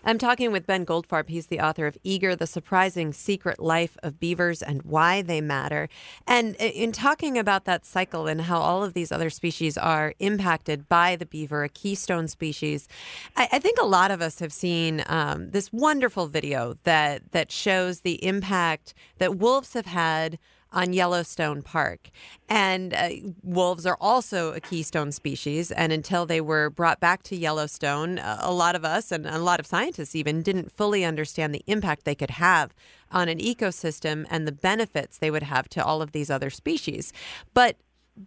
[0.04, 1.28] I'm talking with Ben Goldfarb.
[1.30, 5.88] He's the author of Eager, The Surprising Secret Life of Beavers and Why They Matter.
[6.26, 10.88] And in talking about that cycle and how all of these other species are impacted
[10.88, 12.86] by the beaver, a keystone species,
[13.34, 17.50] I, I think a lot of us have seen um, this wonderful video that, that
[17.50, 20.38] shows the impact that wolves have had
[20.74, 22.10] on Yellowstone Park.
[22.48, 23.10] And uh,
[23.42, 25.70] wolves are also a keystone species.
[25.70, 29.38] And until they were brought back to Yellowstone, uh, a lot of us and a
[29.38, 32.74] lot of scientists even didn't fully understand the impact they could have
[33.10, 37.12] on an ecosystem and the benefits they would have to all of these other species.
[37.54, 37.76] But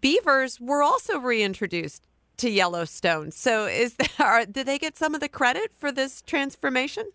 [0.01, 2.07] beavers were also reintroduced
[2.37, 3.31] to Yellowstone.
[3.31, 7.11] So is there, are, did they get some of the credit for this transformation?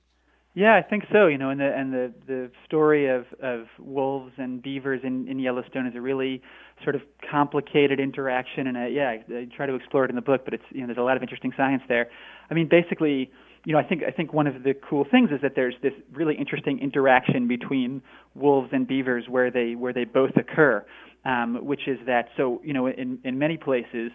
[0.55, 1.29] Yeah, I think so.
[1.29, 5.38] You know, and the and the the story of of wolves and beavers in in
[5.38, 6.43] Yellowstone is a really
[6.83, 10.23] sort of complicated interaction, and a, yeah, I, I try to explore it in the
[10.23, 12.11] book, but it's you know there's a lot of interesting science there.
[12.51, 13.31] I mean, basically,
[13.65, 15.95] you know, I think I think one of the cool things is that there's this
[16.12, 18.03] really interesting interaction between
[18.35, 20.85] wolves and beavers where they where they both occur,
[21.25, 24.12] um, which is that so you know in in many places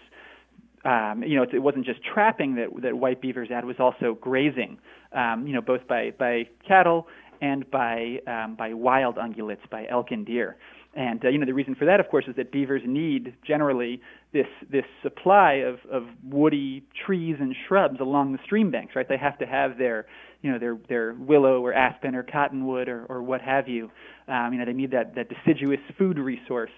[0.86, 3.78] um, you know, it, it wasn't just trapping that that white beavers had; it was
[3.80, 4.78] also grazing.
[5.14, 7.08] Um, you know, both by by cattle
[7.42, 10.58] and by um, by wild ungulates, by elk and deer.
[10.96, 14.02] And uh, you know, the reason for that, of course, is that beavers need generally
[14.34, 18.96] this this supply of of woody trees and shrubs along the stream banks.
[18.96, 19.08] Right?
[19.08, 20.08] They have to have their
[20.42, 23.92] you know their their willow or aspen or cottonwood or or what have you.
[24.28, 26.72] Um, you know, they need that that deciduous food resource.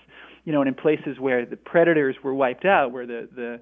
[0.44, 3.62] You know, and in places where the predators were wiped out, where the the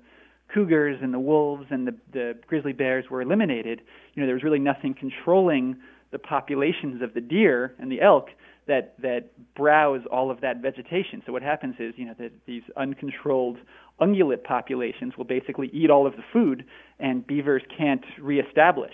[0.54, 3.82] cougars and the wolves and the, the grizzly bears were eliminated,
[4.14, 5.78] you know, there was really nothing controlling
[6.12, 8.30] the populations of the deer and the elk
[8.68, 11.24] that that browse all of that vegetation.
[11.26, 13.58] So what happens is, you know, that these uncontrolled
[14.00, 16.66] ungulate populations will basically eat all of the food,
[17.00, 18.94] and beavers can't reestablish.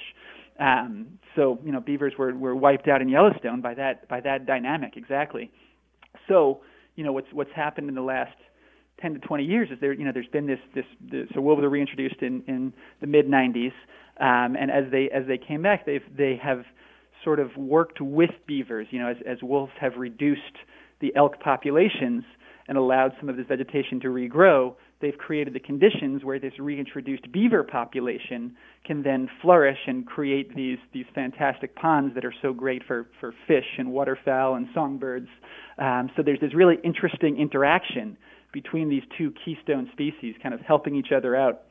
[0.59, 4.45] Um, so you know, beavers were, were wiped out in Yellowstone by that by that
[4.45, 5.51] dynamic exactly.
[6.27, 6.61] So
[6.95, 8.37] you know, what's what's happened in the last
[9.03, 11.61] 10 to 20 years is there you know there's been this this, this so wolves
[11.61, 13.73] were reintroduced in in the mid 90s
[14.19, 16.63] um, and as they as they came back they've they have
[17.23, 20.57] sort of worked with beavers you know as as wolves have reduced
[21.01, 22.23] the elk populations
[22.69, 27.29] and allowed some of this vegetation to regrow they've created the conditions where this reintroduced
[27.33, 32.81] beaver population can then flourish and create these these fantastic ponds that are so great
[32.87, 35.27] for for fish and waterfowl and songbirds.
[35.77, 38.17] Um, so there's this really interesting interaction
[38.53, 41.63] between these two keystone species, kind of helping each other out.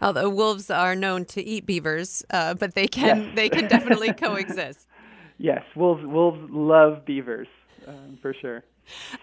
[0.00, 3.36] Although wolves are known to eat beavers, uh, but they can yes.
[3.36, 4.88] they can definitely coexist.
[5.36, 7.48] Yes, wolves wolves love beavers
[7.86, 8.64] um, for sure.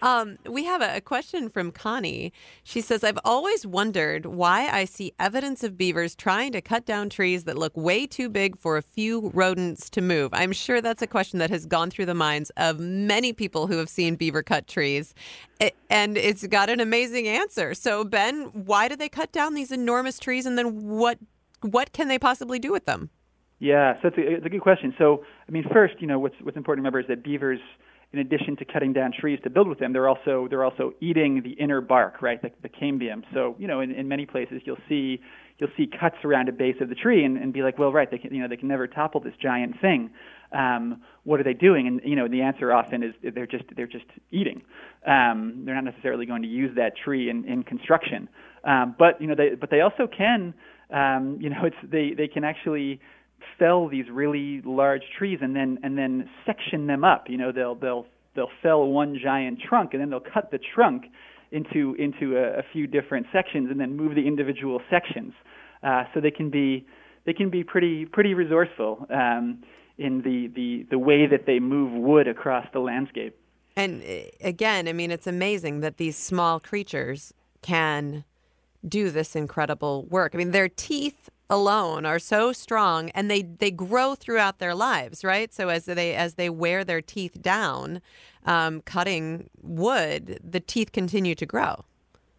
[0.02, 2.32] Um, we have a, a, question from Connie.
[2.64, 7.10] She says, I've always wondered why I see evidence of beavers trying to cut down
[7.10, 10.30] trees that look way too big for a few rodents to move.
[10.34, 13.78] I'm sure that's a question that has gone through the minds of many people who
[13.78, 15.14] have seen beaver cut trees.
[15.60, 17.74] It, and it's got an amazing answer.
[17.74, 21.18] So, Ben, why do they cut down these enormous trees and then what,
[21.62, 23.10] what can they possibly do with them?
[23.62, 24.96] Yeah, so it's a, it's a good question.
[24.98, 27.60] So, I mean, first, you know, what's, what's important to remember is that beavers–
[28.12, 31.44] in addition to cutting down trees to build with them, they're also they're also eating
[31.44, 33.24] the inner bark, right, the, the cambium.
[33.34, 35.20] So you know, in, in many places you'll see
[35.60, 38.10] you'll see cuts around a base of the tree and, and be like, well, right,
[38.10, 40.10] they can you know they can never topple this giant thing.
[40.52, 41.88] Um, what are they doing?
[41.88, 44.64] And you know, the answer often is they're just they're just eating.
[45.06, 48.28] Um, they're not necessarily going to use that tree in, in construction.
[48.64, 50.54] Um, but you know, they but they also can.
[50.92, 53.00] Um, you know, it's they they can actually
[53.58, 57.26] fell these really large trees and then and then section them up.
[57.28, 61.06] You know, they'll they'll they'll fell one giant trunk and then they'll cut the trunk
[61.52, 65.34] into into a, a few different sections and then move the individual sections.
[65.84, 66.86] Uh, so they can be
[67.26, 69.64] they can be pretty pretty resourceful um,
[69.98, 73.38] in the, the the way that they move wood across the landscape.
[73.76, 78.26] And uh, again, I mean, it's amazing that these small creatures can
[78.88, 80.32] do this incredible work.
[80.34, 85.24] I mean, their teeth alone are so strong and they they grow throughout their lives
[85.24, 85.54] right?
[85.54, 88.02] So as they as they wear their teeth down
[88.46, 91.86] um, cutting wood the teeth continue to grow.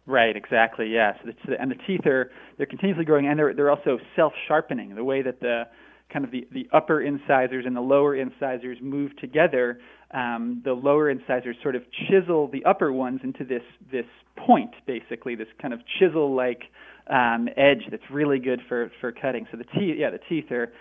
[0.05, 1.17] Right exactly yes.
[1.59, 5.21] And the teeth are they're continuously growing and they're they're also self sharpening the way
[5.21, 5.63] that the
[6.11, 9.79] kind of the, the upper incisors and the lower incisors move together
[10.13, 15.35] um, the lower incisors sort of chisel the upper ones into this this point basically
[15.35, 16.63] this kind of chisel like
[17.11, 19.45] um, edge that's really good for for cutting.
[19.51, 20.71] So the teeth, yeah, the teeth are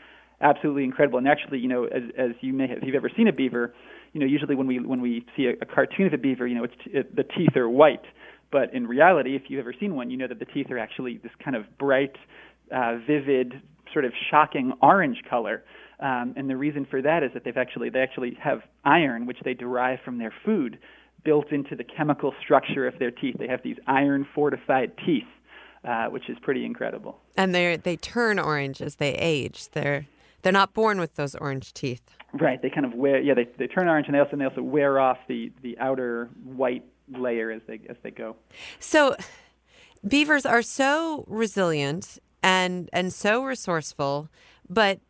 [0.41, 1.19] absolutely incredible.
[1.19, 3.75] And actually, you know, as as you may have, if you've ever seen a beaver,
[4.13, 6.55] you know, usually when we when we see a, a cartoon of a beaver, you
[6.55, 8.05] know, it's it, the teeth are white.
[8.53, 11.19] But in reality, if you've ever seen one, you know that the teeth are actually
[11.23, 12.17] this kind of bright,
[12.75, 13.61] uh, vivid,
[13.93, 15.65] sort of shocking orange color.
[16.01, 19.39] Um, and the reason for that is that they've actually they actually have iron, which
[19.45, 20.79] they derive from their food,
[21.25, 23.37] built into the chemical structure of their teeth.
[23.39, 25.25] They have these iron fortified teeth
[25.85, 27.21] uh, which is pretty incredible.
[27.37, 29.69] And they they turn orange as they age.
[29.71, 30.07] They're
[30.43, 32.03] they're not born with those orange teeth.
[32.33, 32.61] Right.
[32.63, 34.63] They kind of wear yeah they they turn orange and they also and they also
[34.63, 38.37] wear off the the outer white layer as they as they go.
[38.79, 39.17] So
[40.07, 44.29] beavers are so resilient and and so resourceful,
[44.69, 45.01] but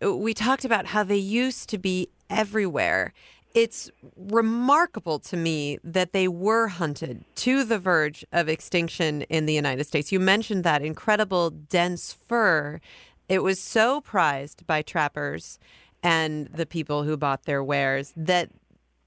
[0.00, 3.12] we talked about how they used to be everywhere
[3.54, 9.54] it's remarkable to me that they were hunted to the verge of extinction in the
[9.54, 10.12] United States.
[10.12, 12.80] You mentioned that incredible dense fur.
[13.28, 15.58] It was so prized by trappers
[16.02, 18.50] and the people who bought their wares that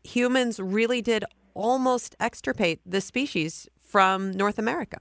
[0.04, 1.24] humans really did
[1.54, 5.00] almost extirpate the species from North America.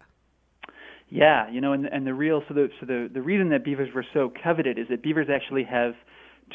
[1.09, 3.93] Yeah, you know, and and the real so the so the the reason that beavers
[3.93, 5.95] were so coveted is that beavers actually have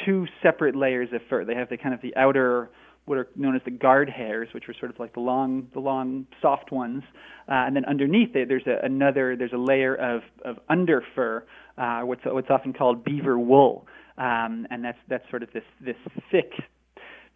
[0.05, 1.45] two separate layers of fur.
[1.45, 2.69] They have the kind of the outer
[3.05, 5.79] what are known as the guard hairs, which are sort of like the long, the
[5.79, 7.03] long, soft ones,
[7.47, 11.45] uh, and then underneath it, there's a, another, there's a layer of of under fur,
[11.77, 13.85] uh, what's what's often called beaver wool,
[14.17, 15.95] um, and that's that's sort of this this
[16.31, 16.51] thick,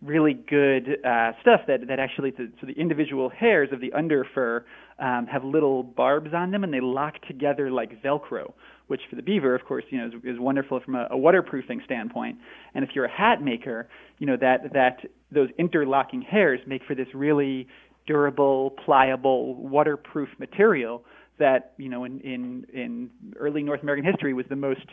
[0.02, 4.66] really good uh, stuff that that actually, so the individual hairs of the under fur
[5.00, 8.54] um, have little barbs on them, and they lock together like Velcro
[8.90, 11.80] which for the beaver, of course, you know, is, is wonderful from a, a waterproofing
[11.86, 12.38] standpoint.
[12.74, 16.96] And if you're a hat maker, you know that that those interlocking hairs make for
[16.96, 17.68] this really
[18.08, 21.04] durable, pliable, waterproof material
[21.40, 24.86] that you know in in in early North American history was the most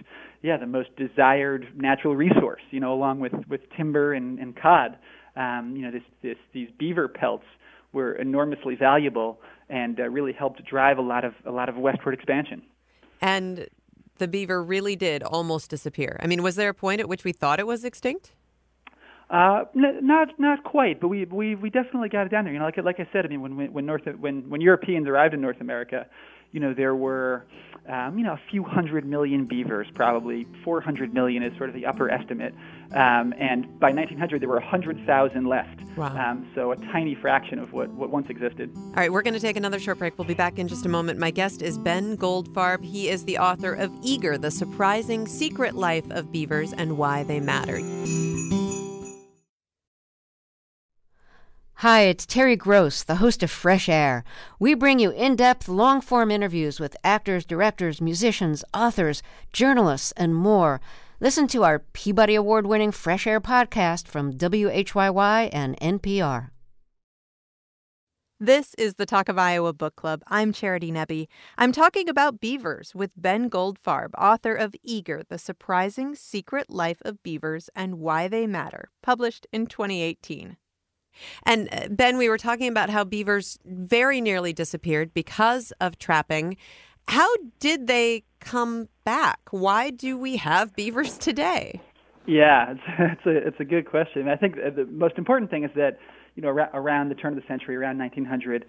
[0.43, 4.97] yeah the most desired natural resource you know along with with timber and, and cod
[5.37, 7.45] um, you know this this these beaver pelts
[7.93, 12.15] were enormously valuable and uh, really helped drive a lot of a lot of westward
[12.15, 12.63] expansion.
[13.21, 13.69] And
[14.19, 16.19] the beaver really did almost disappear.
[16.23, 18.33] I mean, was there a point at which we thought it was extinct?
[19.29, 22.53] Uh, n- not not quite, but we we we definitely got it down there.
[22.53, 25.35] You know, like like I said, I mean, when when North when when Europeans arrived
[25.35, 26.07] in North America,
[26.53, 27.45] you know, there were
[27.89, 31.87] um, you know a few hundred million beavers, probably 400 million is sort of the
[31.87, 32.55] upper estimate,
[32.93, 35.81] um, and by 1900 there were 100,000 left.
[35.97, 36.17] Wow.
[36.17, 38.71] Um, so a tiny fraction of what what once existed.
[38.77, 40.19] All right, we're going to take another short break.
[40.19, 41.19] We'll be back in just a moment.
[41.19, 42.85] My guest is Ben Goldfarb.
[42.85, 47.41] He is the author of Eager: The Surprising Secret Life of Beavers and Why They
[47.41, 47.81] Matter.
[51.81, 54.25] Hi, it's Terry Gross, the host of Fresh Air.
[54.59, 60.35] We bring you in depth, long form interviews with actors, directors, musicians, authors, journalists, and
[60.35, 60.81] more.
[61.21, 66.49] Listen to our Peabody Award winning Fresh Air podcast from WHYY and NPR.
[68.41, 70.23] This is the Talk of Iowa Book Club.
[70.29, 71.29] I'm Charity Nebbe.
[71.59, 77.23] I'm talking about beavers with Ben Goldfarb, author of Eager: The Surprising Secret Life of
[77.23, 80.57] Beavers and Why They Matter, published in 2018.
[81.45, 86.57] And uh, Ben, we were talking about how beavers very nearly disappeared because of trapping.
[87.09, 87.29] How
[87.61, 89.41] did they come back?
[89.51, 91.81] Why do we have beavers today?
[92.27, 94.29] Yeah, it's, it's a it's a good question.
[94.29, 95.99] I think the most important thing is that
[96.35, 98.65] you know around the turn of the century, around 1900,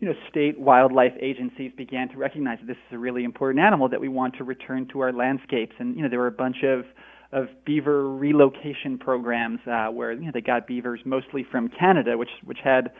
[0.00, 3.88] you know, state wildlife agencies began to recognize that this is a really important animal
[3.88, 5.74] that we want to return to our landscapes.
[5.78, 6.84] And you know, there were a bunch of
[7.32, 12.30] of beaver relocation programs uh, where you know they got beavers mostly from Canada, which
[12.44, 12.90] which had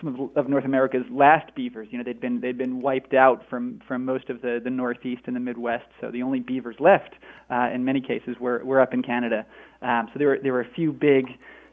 [0.00, 1.88] some of, of North America's last beavers.
[1.90, 5.22] You know they'd been they'd been wiped out from from most of the the Northeast
[5.26, 5.86] and the Midwest.
[6.00, 7.14] So the only beavers left
[7.50, 9.46] uh, in many cases were were up in Canada.
[9.82, 11.26] Um, so there were there were a few big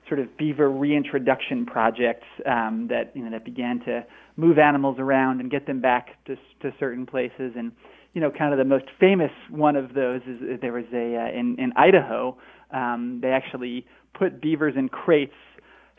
[0.08, 5.40] sort of beaver reintroduction projects um, that you know that began to move animals around
[5.40, 7.72] and get them back to to certain places and
[8.14, 11.40] you know, kind of the most famous one of those is there was a uh,
[11.40, 12.38] in in Idaho.
[12.72, 13.86] Um, they actually
[14.18, 15.34] put beavers in crates,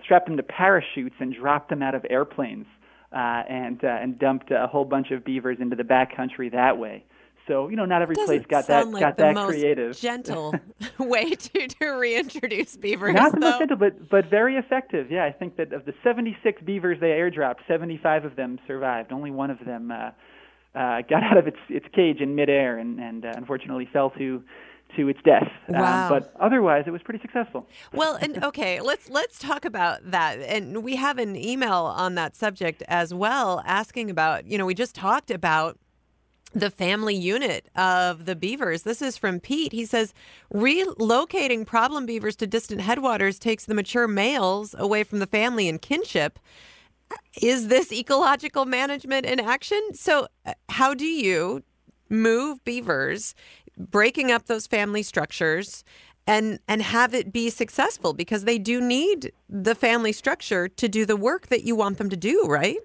[0.03, 2.67] strapped them to parachutes, and dropped them out of airplanes,
[3.13, 7.05] uh, and uh, and dumped a whole bunch of beavers into the backcountry that way.
[7.47, 9.97] So you know, not every place got that like got the that most creative.
[9.99, 10.55] Gentle
[10.99, 13.15] way to, to reintroduce beavers.
[13.15, 13.51] Not the though.
[13.51, 15.11] most gentle, but but very effective.
[15.11, 19.13] Yeah, I think that of the 76 beavers they airdropped, 75 of them survived.
[19.13, 20.11] Only one of them uh,
[20.75, 24.43] uh, got out of its its cage in midair and and uh, unfortunately fell to
[24.97, 25.51] to its death.
[25.69, 26.05] Wow.
[26.05, 27.67] Um, but otherwise, it was pretty successful.
[27.93, 30.41] Well, and okay, let's let's talk about that.
[30.41, 34.47] And we have an email on that subject as well, asking about.
[34.47, 35.79] You know, we just talked about
[36.53, 38.83] the family unit of the beavers.
[38.83, 39.73] This is from Pete.
[39.73, 40.15] He says
[40.53, 45.83] relocating problem beavers to distant headwaters takes the mature males away from the family and
[45.83, 46.39] kinship.
[47.41, 49.81] Is this ecological management in action?
[49.95, 51.63] So, uh, how do you
[52.09, 53.35] move beavers,
[53.77, 55.85] breaking up those family structures?
[56.27, 61.05] And, and have it be successful because they do need the family structure to do
[61.05, 62.79] the work that you want them to do, right?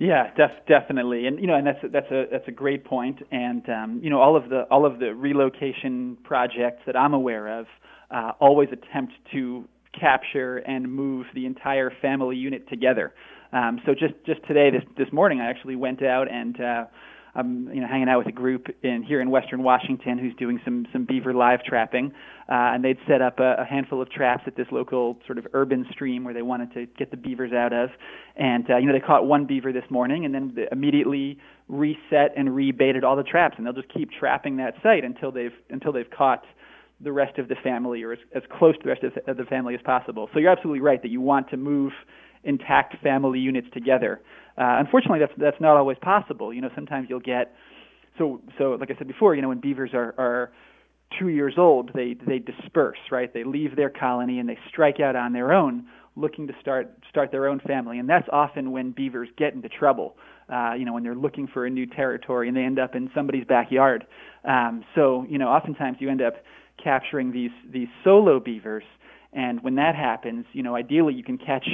[0.00, 3.18] Yeah, def- definitely, and you know, and that's a, that's a that's a great point.
[3.30, 7.60] And um, you know, all of the all of the relocation projects that I'm aware
[7.60, 7.66] of
[8.10, 13.12] uh, always attempt to capture and move the entire family unit together.
[13.52, 16.84] Um, so just just today, this this morning, I actually went out and uh,
[17.34, 20.60] I'm you know hanging out with a group in here in Western Washington who's doing
[20.64, 22.12] some some beaver live trapping,
[22.48, 25.46] uh, and they'd set up a, a handful of traps at this local sort of
[25.52, 27.90] urban stream where they wanted to get the beavers out of,
[28.36, 32.48] and uh, you know they caught one beaver this morning and then immediately reset and
[32.50, 36.10] rebaited all the traps, and they'll just keep trapping that site until they've until they've
[36.16, 36.44] caught
[37.02, 39.74] the rest of the family or as, as close to the rest of the family
[39.74, 40.28] as possible.
[40.34, 41.92] So you're absolutely right that you want to move
[42.44, 44.20] intact family units together.
[44.58, 46.52] Uh, unfortunately, that's that's not always possible.
[46.52, 47.54] You know, sometimes you'll get
[48.18, 49.34] so so like I said before.
[49.34, 50.52] You know, when beavers are are
[51.18, 53.32] two years old, they they disperse, right?
[53.32, 57.30] They leave their colony and they strike out on their own, looking to start start
[57.30, 60.16] their own family, and that's often when beavers get into trouble.
[60.52, 63.08] Uh, you know, when they're looking for a new territory and they end up in
[63.14, 64.04] somebody's backyard.
[64.44, 66.34] Um, so you know, oftentimes you end up
[66.82, 68.84] capturing these these solo beavers,
[69.32, 71.66] and when that happens, you know, ideally you can catch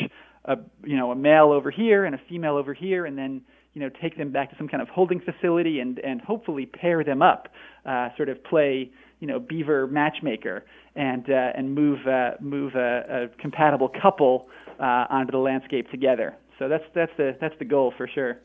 [0.46, 3.42] a you know a male over here and a female over here, and then
[3.74, 7.04] you know take them back to some kind of holding facility and and hopefully pair
[7.04, 7.48] them up,
[7.84, 13.28] uh, sort of play you know beaver matchmaker and uh, and move uh, move a,
[13.30, 14.48] a compatible couple
[14.80, 16.36] uh, onto the landscape together.
[16.58, 18.38] So that's that's the that's the goal for sure.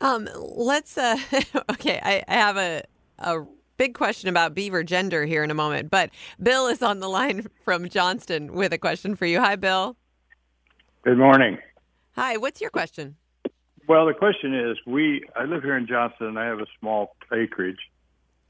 [0.00, 0.96] Um, let's.
[0.96, 1.16] Uh,
[1.70, 2.82] okay, I, I have a
[3.18, 3.44] a
[3.76, 6.10] big question about beaver gender here in a moment, but
[6.42, 9.40] Bill is on the line from Johnston with a question for you.
[9.40, 9.96] Hi, Bill.
[11.02, 11.56] Good morning.
[12.12, 13.16] Hi, what's your question?
[13.88, 17.16] Well, the question is, we I live here in Johnston, and I have a small
[17.32, 17.78] acreage,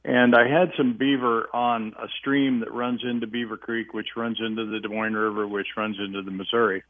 [0.04, 4.38] and I had some beaver on a stream that runs into Beaver Creek, which runs
[4.44, 6.82] into the Des Moines River, which runs into the Missouri.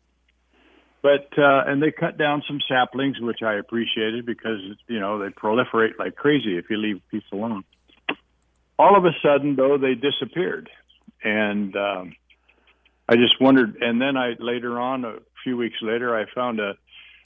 [1.03, 5.29] But uh, and they cut down some saplings, which I appreciated because you know they
[5.29, 7.65] proliferate like crazy if you leave a piece alone.
[8.79, 10.71] All of a sudden, though, they disappeared,
[11.23, 12.17] and um,
[13.07, 13.77] I just wondered.
[13.83, 16.75] And then I later on, a few weeks later, I found a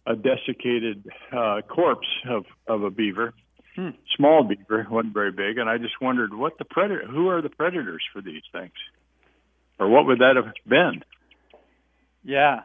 [0.07, 3.33] a desiccated uh, corpse of of a beaver
[3.77, 3.91] Hmm.
[4.17, 7.49] Small beaver, wasn't very big, and I just wondered what the predator, who are the
[7.49, 8.73] predators for these things,
[9.81, 11.03] or what would that have been?
[12.23, 12.61] Yeah,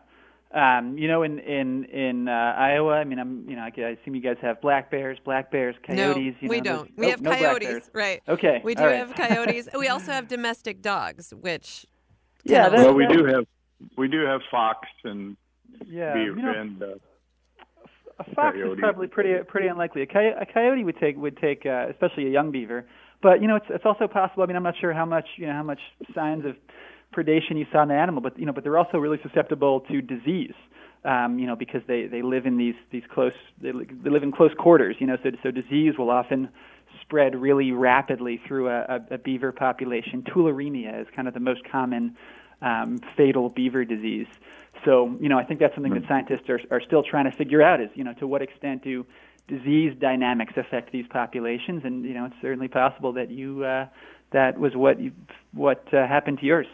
[0.54, 3.90] um, you know, in in in uh, Iowa, I mean, I'm you know, I, I
[4.00, 6.36] assume you guys have black bears, black bears, coyotes.
[6.42, 6.92] No, you we don't.
[6.96, 8.22] We oh, have no coyotes, right?
[8.28, 8.98] Okay, we do right.
[8.98, 9.68] have coyotes.
[9.76, 11.88] we also have domestic dogs, which
[12.44, 13.46] yeah, well, we do have
[13.98, 15.38] we do have fox and
[15.88, 16.84] yeah, beaver you know, and.
[16.84, 16.86] Uh,
[18.20, 18.74] a fox coyote.
[18.74, 20.02] is probably pretty pretty unlikely.
[20.02, 22.86] A, coy- a coyote would take would take uh, especially a young beaver.
[23.22, 24.44] But you know, it's it's also possible.
[24.44, 25.80] I mean, I'm not sure how much you know how much
[26.14, 26.56] signs of
[27.16, 30.02] predation you saw in the animal, but you know, but they're also really susceptible to
[30.02, 30.54] disease.
[31.06, 34.32] Um, you know, because they they live in these these close they, they live in
[34.32, 34.98] close quarters.
[35.00, 36.50] You know, so so disease will often
[37.02, 40.24] spread really rapidly through a, a, a beaver population.
[40.24, 42.16] Tularemia is kind of the most common
[42.62, 44.28] um, fatal beaver disease.
[44.86, 47.62] So, you know, I think that's something that scientists are, are still trying to figure
[47.62, 49.06] out is, you know, to what extent do
[49.48, 51.82] disease dynamics affect these populations?
[51.84, 53.88] And, you know, it's certainly possible that you, uh,
[54.32, 55.12] that was what you,
[55.54, 56.68] what uh, happened to yours.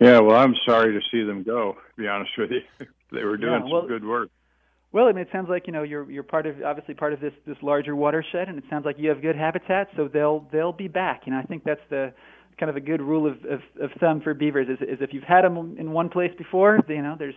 [0.00, 1.74] Yeah, well, I'm sorry to see them go.
[1.74, 2.62] To be honest with you,
[3.12, 4.30] they were doing Yeah, well- some good work.
[4.90, 7.20] Well, I mean, it sounds like you know you're you're part of obviously part of
[7.20, 10.74] this this larger watershed, and it sounds like you have good habitat, so they'll they'll
[10.74, 11.22] be back.
[11.24, 12.12] You know, I think that's the
[12.58, 15.24] kind of a good rule of of, of thumb for beavers is, is if you've
[15.24, 17.34] had them in one place before, you know, there's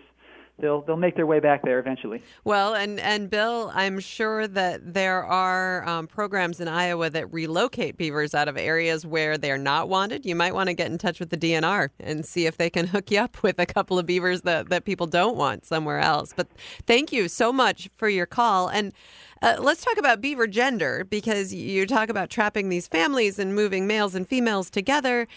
[0.60, 2.22] they'll they'll make their way back there eventually.
[2.44, 7.98] Well, and and Bill, I'm sure that there are um, programs in Iowa that relocate
[7.98, 10.26] beavers out of areas where they're not wanted.
[10.26, 12.88] You might want to get in touch with the DNR and see if they can
[12.96, 16.34] hook you up with a couple of beavers that that people don't want somewhere else.
[16.36, 16.48] But
[16.86, 18.94] thank you so much for your call and.
[19.42, 23.86] Uh, let's talk about beaver gender because you talk about trapping these families and moving
[23.86, 25.28] males and females together.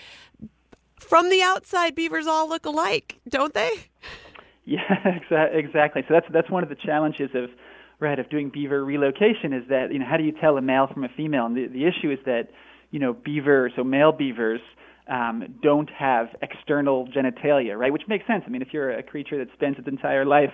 [1.01, 3.71] From the outside, beavers all look alike, don't they?
[4.65, 6.03] Yeah, exa- exactly.
[6.07, 7.49] So that's that's one of the challenges of
[8.01, 10.87] right of doing beaver relocation is that you know how do you tell a male
[10.93, 11.47] from a female?
[11.47, 12.51] And the the issue is that
[12.91, 14.61] you know beaver so male beavers
[15.09, 17.91] um, don't have external genitalia, right?
[17.91, 18.45] Which makes sense.
[18.47, 20.53] I mean, if you're a creature that spends its entire life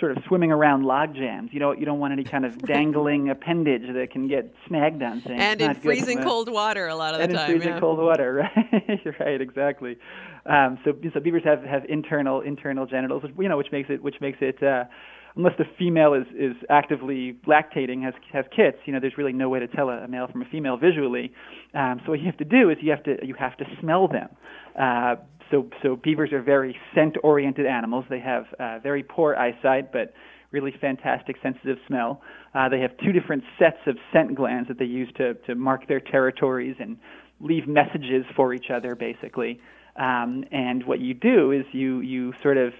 [0.00, 3.30] sort of swimming around log jams, you don't you don't want any kind of dangling
[3.30, 5.38] appendage that can get snagged on things.
[5.38, 7.36] And in not good freezing cold water a lot of the time.
[7.36, 7.80] and in freezing yeah.
[7.80, 9.00] cold water, right?
[9.20, 9.96] Right, exactly.
[10.46, 14.02] Um, so, so beavers have, have internal internal genitals, which, you know, which makes it
[14.02, 14.84] which makes it uh,
[15.36, 19.48] unless the female is is actively lactating, has has kits, you know, there's really no
[19.48, 21.32] way to tell a, a male from a female visually.
[21.74, 24.08] Um, so what you have to do is you have to you have to smell
[24.08, 24.28] them.
[24.78, 25.16] Uh,
[25.52, 28.04] so so beavers are very scent oriented animals.
[28.10, 30.12] They have uh, very poor eyesight, but
[30.50, 32.20] really fantastic sensitive smell.
[32.54, 35.88] Uh, they have two different sets of scent glands that they use to, to mark
[35.88, 36.98] their territories and
[37.40, 39.60] leave messages for each other, basically.
[39.96, 42.72] Um, and what you do is you, you sort of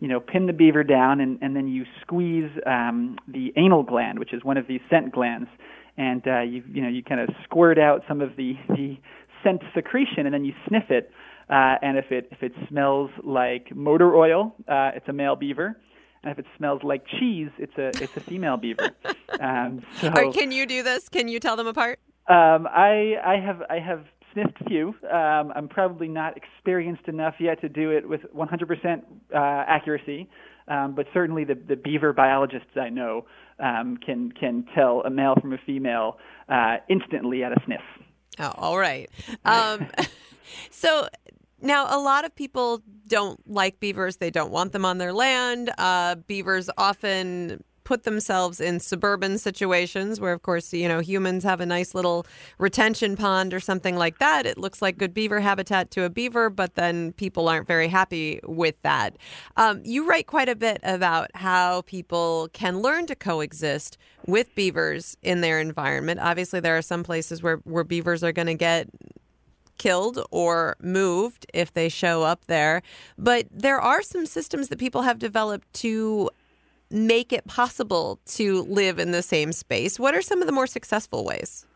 [0.00, 4.18] you know, pin the beaver down and, and then you squeeze um, the anal gland,
[4.18, 5.48] which is one of these scent glands,
[5.96, 8.96] and uh, you, you know, you kind of squirt out some of the, the
[9.44, 11.10] scent secretion and then you sniff it.
[11.50, 15.76] Uh, and if it if it smells like motor oil, uh, it's a male beaver.
[16.22, 18.90] And if it smells like cheese, it's a it's a female beaver.
[19.40, 21.08] Um, so right, can you do this?
[21.08, 21.98] Can you tell them apart?
[22.28, 24.88] um, I I have I have sniffed a few.
[25.10, 29.02] Um, I'm probably not experienced enough yet to do it with 100%
[29.34, 30.28] uh, accuracy,
[30.68, 33.24] um, but certainly the the beaver biologists I know
[33.58, 36.18] um, can can tell a male from a female
[36.50, 37.80] uh, instantly at a sniff.
[38.38, 39.08] Oh, all right.
[39.44, 39.88] Um,
[40.70, 41.08] so
[41.62, 44.16] now a lot of people don't like beavers.
[44.16, 45.70] They don't want them on their land.
[45.76, 51.60] Uh, beavers often put themselves in suburban situations where of course you know humans have
[51.60, 52.24] a nice little
[52.58, 56.48] retention pond or something like that it looks like good beaver habitat to a beaver
[56.48, 59.16] but then people aren't very happy with that
[59.56, 65.16] um, you write quite a bit about how people can learn to coexist with beavers
[65.22, 68.88] in their environment obviously there are some places where, where beavers are going to get
[69.80, 72.82] killed or moved if they show up there.
[73.16, 76.28] But there are some systems that people have developed to
[76.90, 79.98] make it possible to live in the same space.
[79.98, 81.66] What are some of the more successful ways?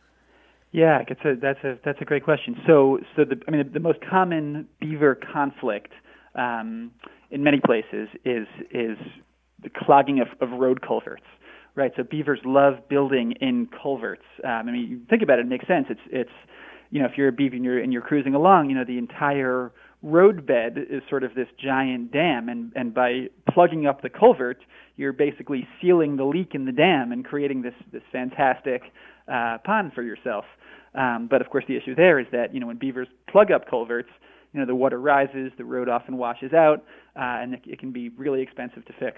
[0.72, 2.56] Yeah, it's a, that's a that's a great question.
[2.66, 5.92] So, so the I mean, the most common beaver conflict
[6.34, 6.90] um,
[7.30, 8.98] in many places is is
[9.62, 11.30] the clogging of, of road culverts,
[11.74, 11.92] right?
[11.96, 14.26] So beavers love building in culverts.
[14.42, 15.86] Um, I mean, think about it, it makes sense.
[15.88, 16.36] It's it's
[16.94, 18.98] you know if you're a beaver and you're and you're cruising along, you know the
[18.98, 24.58] entire roadbed is sort of this giant dam, and and by plugging up the culvert,
[24.96, 28.82] you're basically sealing the leak in the dam and creating this this fantastic
[29.26, 30.44] uh, pond for yourself.
[30.94, 33.68] Um, but of course, the issue there is that you know when beavers plug up
[33.68, 34.10] culverts,
[34.52, 36.84] you know the water rises, the road often washes out,
[37.16, 39.16] uh, and it, it can be really expensive to fix.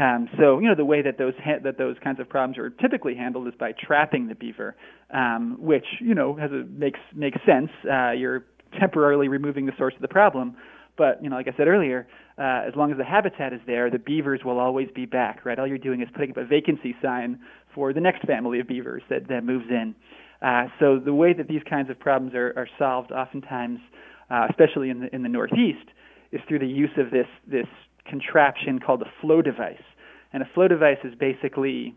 [0.00, 2.70] Um, so you know the way that those ha- that those kinds of problems are
[2.70, 4.74] typically handled is by trapping the beaver,
[5.12, 7.70] um, which you know has a makes makes sense.
[7.88, 8.44] Uh, you're
[8.80, 10.56] temporarily removing the source of the problem,
[10.98, 13.88] but you know like I said earlier, uh, as long as the habitat is there,
[13.88, 15.44] the beavers will always be back.
[15.44, 15.58] Right?
[15.60, 17.38] All you're doing is putting up a vacancy sign
[17.72, 19.94] for the next family of beavers that that moves in.
[20.42, 23.78] Uh, so the way that these kinds of problems are, are solved, oftentimes,
[24.28, 25.86] uh, especially in the in the Northeast,
[26.32, 27.68] is through the use of this this
[28.06, 29.82] contraption called a flow device.
[30.32, 31.94] And a flow device is basically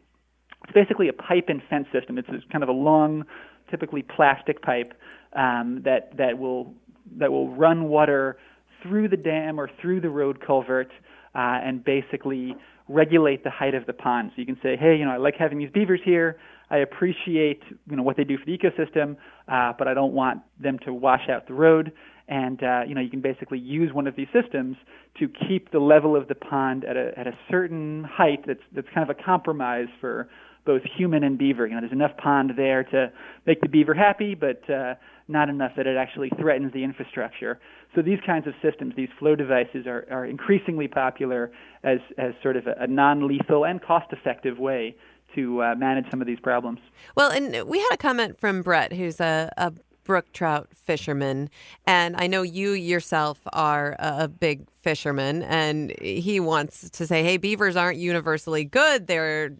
[0.63, 2.17] it's basically a pipe and fence system.
[2.17, 3.25] It's, kind of a long,
[3.69, 4.93] typically plastic pipe
[5.33, 6.73] um, that that will
[7.17, 8.37] that will run water
[8.83, 10.91] through the dam or through the road culvert
[11.35, 12.55] uh, and basically
[12.89, 14.31] regulate the height of the pond.
[14.35, 16.37] So you can say, hey, you know, I like having these beavers here.
[16.69, 19.15] I appreciate you know what they do for the ecosystem,
[19.47, 21.91] uh, but I don't want them to wash out the road
[22.27, 24.75] and uh, you know you can basically use one of these systems
[25.19, 28.87] to keep the level of the pond at a at a certain height that's that's
[28.93, 30.27] kind of a compromise for
[30.65, 31.65] both human and beaver.
[31.65, 33.11] You know, there's enough pond there to
[33.45, 34.95] make the beaver happy, but uh,
[35.29, 37.57] not enough that it actually threatens the infrastructure.
[37.95, 41.51] So these kinds of systems, these flow devices, are, are increasingly popular
[41.83, 44.95] as as sort of a, a non-lethal and cost-effective way
[45.35, 46.79] to uh, manage some of these problems.
[47.15, 49.71] Well, and we had a comment from Brett, who's a, a
[50.07, 51.49] brook trout fisherman.
[51.85, 57.37] And I know you yourself are a big fisherman, and he wants to say, hey,
[57.37, 59.05] beavers aren't universally good.
[59.05, 59.51] They're,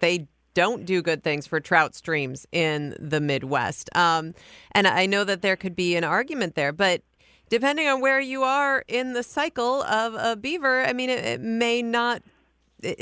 [0.00, 3.94] they don't do good things for trout streams in the Midwest.
[3.94, 4.34] Um,
[4.72, 7.02] and I know that there could be an argument there, but
[7.50, 11.40] depending on where you are in the cycle of a beaver, I mean, it, it
[11.42, 12.22] may not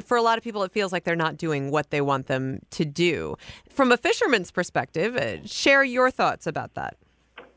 [0.04, 2.60] for a lot of people, it feels like they're not doing what they want them
[2.70, 3.36] to do.
[3.68, 6.96] From a fisherman's perspective, uh, share your thoughts about that.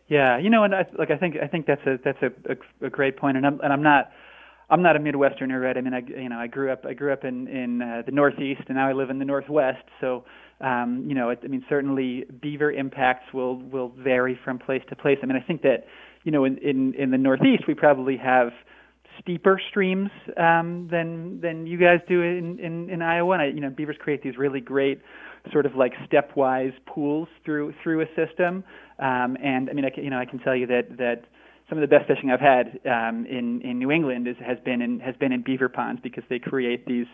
[0.07, 2.87] Yeah, you know, and I, like I think I think that's a that's a, a,
[2.87, 4.11] a great point, and I'm and I'm not
[4.69, 5.77] I'm not a Midwesterner, right?
[5.77, 8.11] I mean, I you know I grew up I grew up in in uh, the
[8.11, 9.83] Northeast, and now I live in the Northwest.
[10.01, 10.25] So,
[10.61, 14.95] um, you know, it, I mean, certainly beaver impacts will will vary from place to
[14.95, 15.17] place.
[15.23, 15.85] I mean, I think that
[16.23, 18.51] you know in in in the Northeast we probably have
[19.23, 23.33] steeper streams um, than than you guys do in in, in Iowa.
[23.33, 25.01] And I, you know, beavers create these really great
[25.51, 28.63] sort of like stepwise pools through through a system.
[28.99, 31.23] Um, and I mean, I you know, I can tell you that that
[31.69, 34.81] some of the best fishing I've had um, in in New England is has been
[34.81, 37.07] in has been in beaver ponds because they create these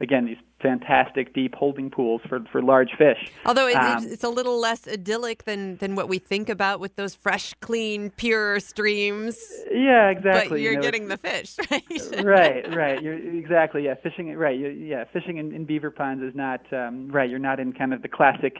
[0.00, 3.30] again these fantastic deep holding pools for, for large fish.
[3.44, 6.96] Although it, um, it's a little less idyllic than, than what we think about with
[6.96, 9.38] those fresh, clean, pure streams.
[9.70, 10.48] Yeah, exactly.
[10.48, 12.24] But you're you know, getting the fish, right?
[12.24, 13.02] right, right.
[13.02, 13.94] You're exactly yeah.
[14.02, 14.58] Fishing right.
[14.58, 17.28] Yeah, fishing in, in beaver ponds is not um, right.
[17.28, 18.56] You're not in kind of the classic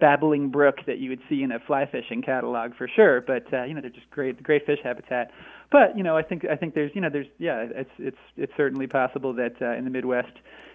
[0.00, 3.20] babbling brook that you would see in a fly fishing catalog for sure.
[3.20, 5.32] But uh, you know, they're just great, great fish habitat.
[5.72, 8.52] But you know, I think I think there's you know there's yeah, it's it's it's
[8.56, 10.32] certainly possible that uh, in the Midwest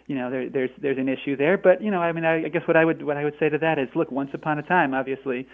[0.08, 1.58] you know there, there's there's an issue there.
[1.58, 3.50] But you know, I mean, I, I guess what I would what I would say
[3.50, 5.48] to that is, look, once upon a time, obviously,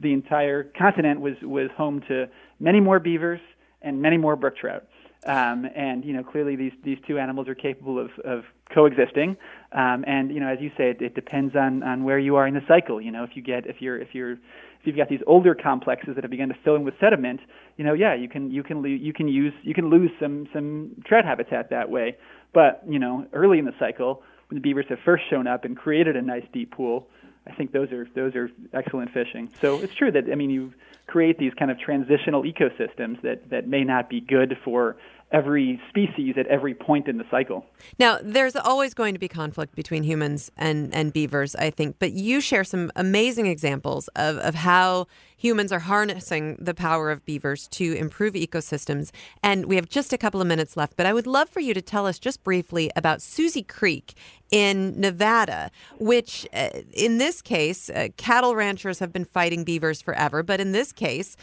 [0.00, 2.28] the entire continent was was home to
[2.60, 3.40] many more beavers
[3.82, 4.84] and many more brook trout.
[5.26, 9.36] Um, and you know, clearly these these two animals are capable of of coexisting.
[9.72, 12.46] Um, and you know, as you say, it, it depends on on where you are
[12.46, 13.00] in the cycle.
[13.00, 14.38] You know, if you get if you're if you're
[14.86, 17.40] if you've got these older complexes that have begun to fill in with sediment,
[17.76, 20.92] you know, yeah, you can you can you can use you can lose some some
[21.04, 22.16] trout habitat that way.
[22.54, 25.76] But you know, early in the cycle, when the beavers have first shown up and
[25.76, 27.08] created a nice deep pool,
[27.48, 29.50] I think those are those are excellent fishing.
[29.60, 30.72] So it's true that I mean you
[31.08, 34.96] create these kind of transitional ecosystems that that may not be good for
[35.32, 37.66] every species at every point in the cycle.
[37.98, 42.12] Now, there's always going to be conflict between humans and, and beavers, I think, but
[42.12, 47.66] you share some amazing examples of, of how humans are harnessing the power of beavers
[47.68, 49.10] to improve ecosystems.
[49.42, 51.74] And we have just a couple of minutes left, but I would love for you
[51.74, 54.14] to tell us just briefly about Susie Creek
[54.50, 60.44] in Nevada, which uh, in this case, uh, cattle ranchers have been fighting beavers forever,
[60.44, 61.36] but in this case,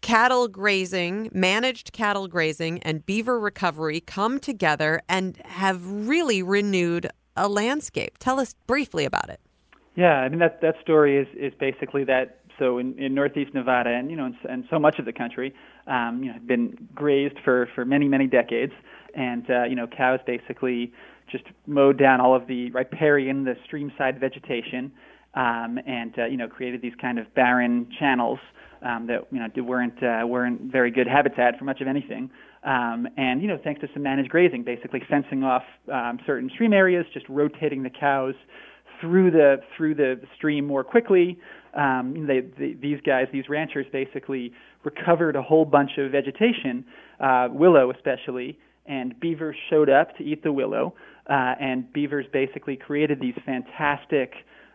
[0.00, 7.48] cattle grazing, managed cattle grazing, and beaver recovery come together and have really renewed a
[7.48, 8.18] landscape.
[8.18, 9.40] Tell us briefly about it.
[9.96, 13.90] Yeah, I mean that that story is is basically that so in, in northeast Nevada
[13.90, 15.54] and you know and, and so much of the country,
[15.86, 18.72] um, you know, have been grazed for for many many decades,
[19.14, 20.92] and uh, you know cows basically
[21.30, 24.92] just mowed down all of the riparian, the streamside vegetation,
[25.34, 28.38] um, and uh, you know created these kind of barren channels
[28.82, 32.30] um, that you know weren't uh, weren't very good habitat for much of anything.
[32.62, 35.62] Um, and you know, thanks to some managed grazing, basically fencing off
[35.92, 38.34] um, certain stream areas, just rotating the cows
[39.00, 41.38] through the through the stream more quickly.
[41.74, 44.52] Um, they, they, these guys, these ranchers, basically
[44.84, 46.84] recovered a whole bunch of vegetation,
[47.20, 50.94] uh, willow especially, and beavers showed up to eat the willow.
[51.28, 54.32] Uh, and beavers basically created these fantastic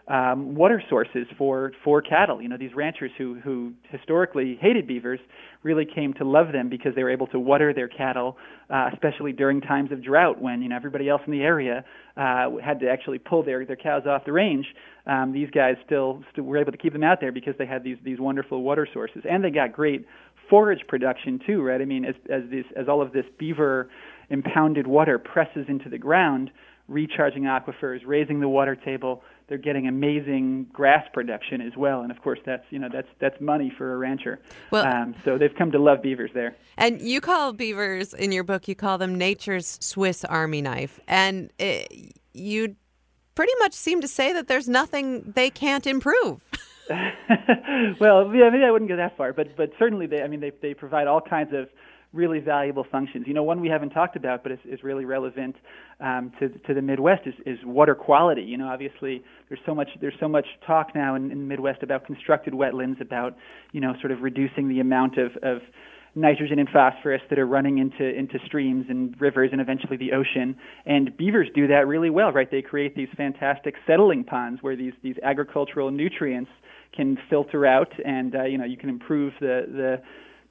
[0.08, 2.42] um, water sources for for cattle.
[2.42, 5.20] You know, these ranchers who who historically hated beavers
[5.64, 8.38] really came to love them because they were able to water their cattle,
[8.70, 11.84] uh, especially during times of drought when you know everybody else in the area
[12.18, 14.66] uh, had to actually pull their their cows off the range.
[15.08, 17.84] Um, these guys still still were able to keep them out there because they had
[17.84, 20.06] these these wonderful water sources, and they got great
[20.50, 21.82] forage production too, right?
[21.82, 23.90] I mean, as as this as all of this beaver
[24.30, 26.52] impounded water presses into the ground,
[26.88, 32.22] recharging aquifers, raising the water table they're getting amazing grass production as well, and of
[32.22, 34.40] course that's you know that's that's money for a rancher.
[34.72, 36.56] Well, um, so they've come to love beavers there.
[36.78, 41.52] And you call beavers in your book, you call them nature's Swiss Army knife, and
[41.60, 42.76] it, you
[43.36, 46.42] pretty much seem to say that there's nothing they can't improve.
[48.00, 50.52] well, yeah, maybe I wouldn't go that far, but but certainly they I mean they
[50.62, 51.70] they provide all kinds of
[52.16, 53.26] really valuable functions.
[53.28, 55.56] You know, one we haven't talked about, but is, is really relevant
[56.00, 58.42] um, to to the Midwest is, is water quality.
[58.42, 61.84] You know, obviously there's so much there's so much talk now in, in the Midwest
[61.84, 63.36] about constructed wetlands, about
[63.72, 65.62] you know sort of reducing the amount of, of
[66.16, 70.56] nitrogen and phosphorus that are running into into streams and rivers and eventually the ocean.
[70.86, 72.50] And beavers do that really well, right?
[72.50, 76.50] They create these fantastic settling ponds where these these agricultural nutrients
[76.96, 80.02] can filter out, and uh, you know you can improve the the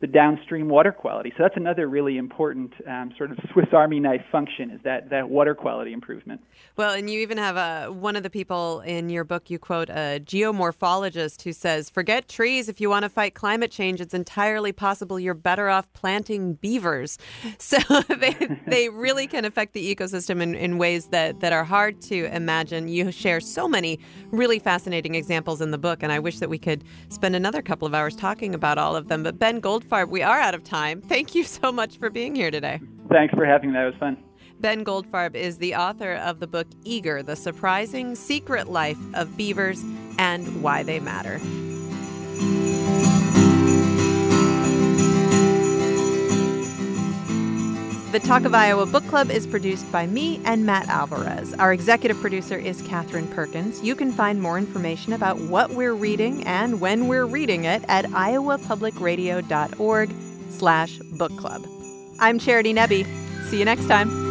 [0.05, 1.32] the downstream water quality.
[1.34, 5.30] So that's another really important um, sort of Swiss Army knife function is that that
[5.30, 6.42] water quality improvement.
[6.76, 9.88] Well, and you even have a one of the people in your book you quote
[9.88, 13.98] a geomorphologist who says, "Forget trees if you want to fight climate change.
[13.98, 17.16] It's entirely possible you're better off planting beavers."
[17.59, 17.78] So
[18.09, 18.34] they
[18.66, 22.88] they really can affect the ecosystem in, in ways that that are hard to imagine.
[22.88, 24.00] You share so many
[24.30, 27.86] really fascinating examples in the book, and I wish that we could spend another couple
[27.86, 29.22] of hours talking about all of them.
[29.22, 31.01] But Ben Goldfarb We are out of time.
[31.01, 32.80] Thank you so much for being here today.
[33.11, 33.78] Thanks for having me.
[33.78, 34.16] That was fun.
[34.61, 39.82] Ben Goldfarb is the author of the book Eager The Surprising Secret Life of Beavers
[40.18, 41.40] and Why They Matter.
[48.14, 51.52] The Talk of Iowa Book Club is produced by me and Matt Alvarez.
[51.54, 53.82] Our executive producer is Katherine Perkins.
[53.82, 58.04] You can find more information about what we're reading and when we're reading it at
[58.04, 60.14] iowapublicradio.org
[60.50, 61.66] slash book club.
[62.20, 63.04] I'm Charity Nebbe.
[63.50, 64.24] See you next time.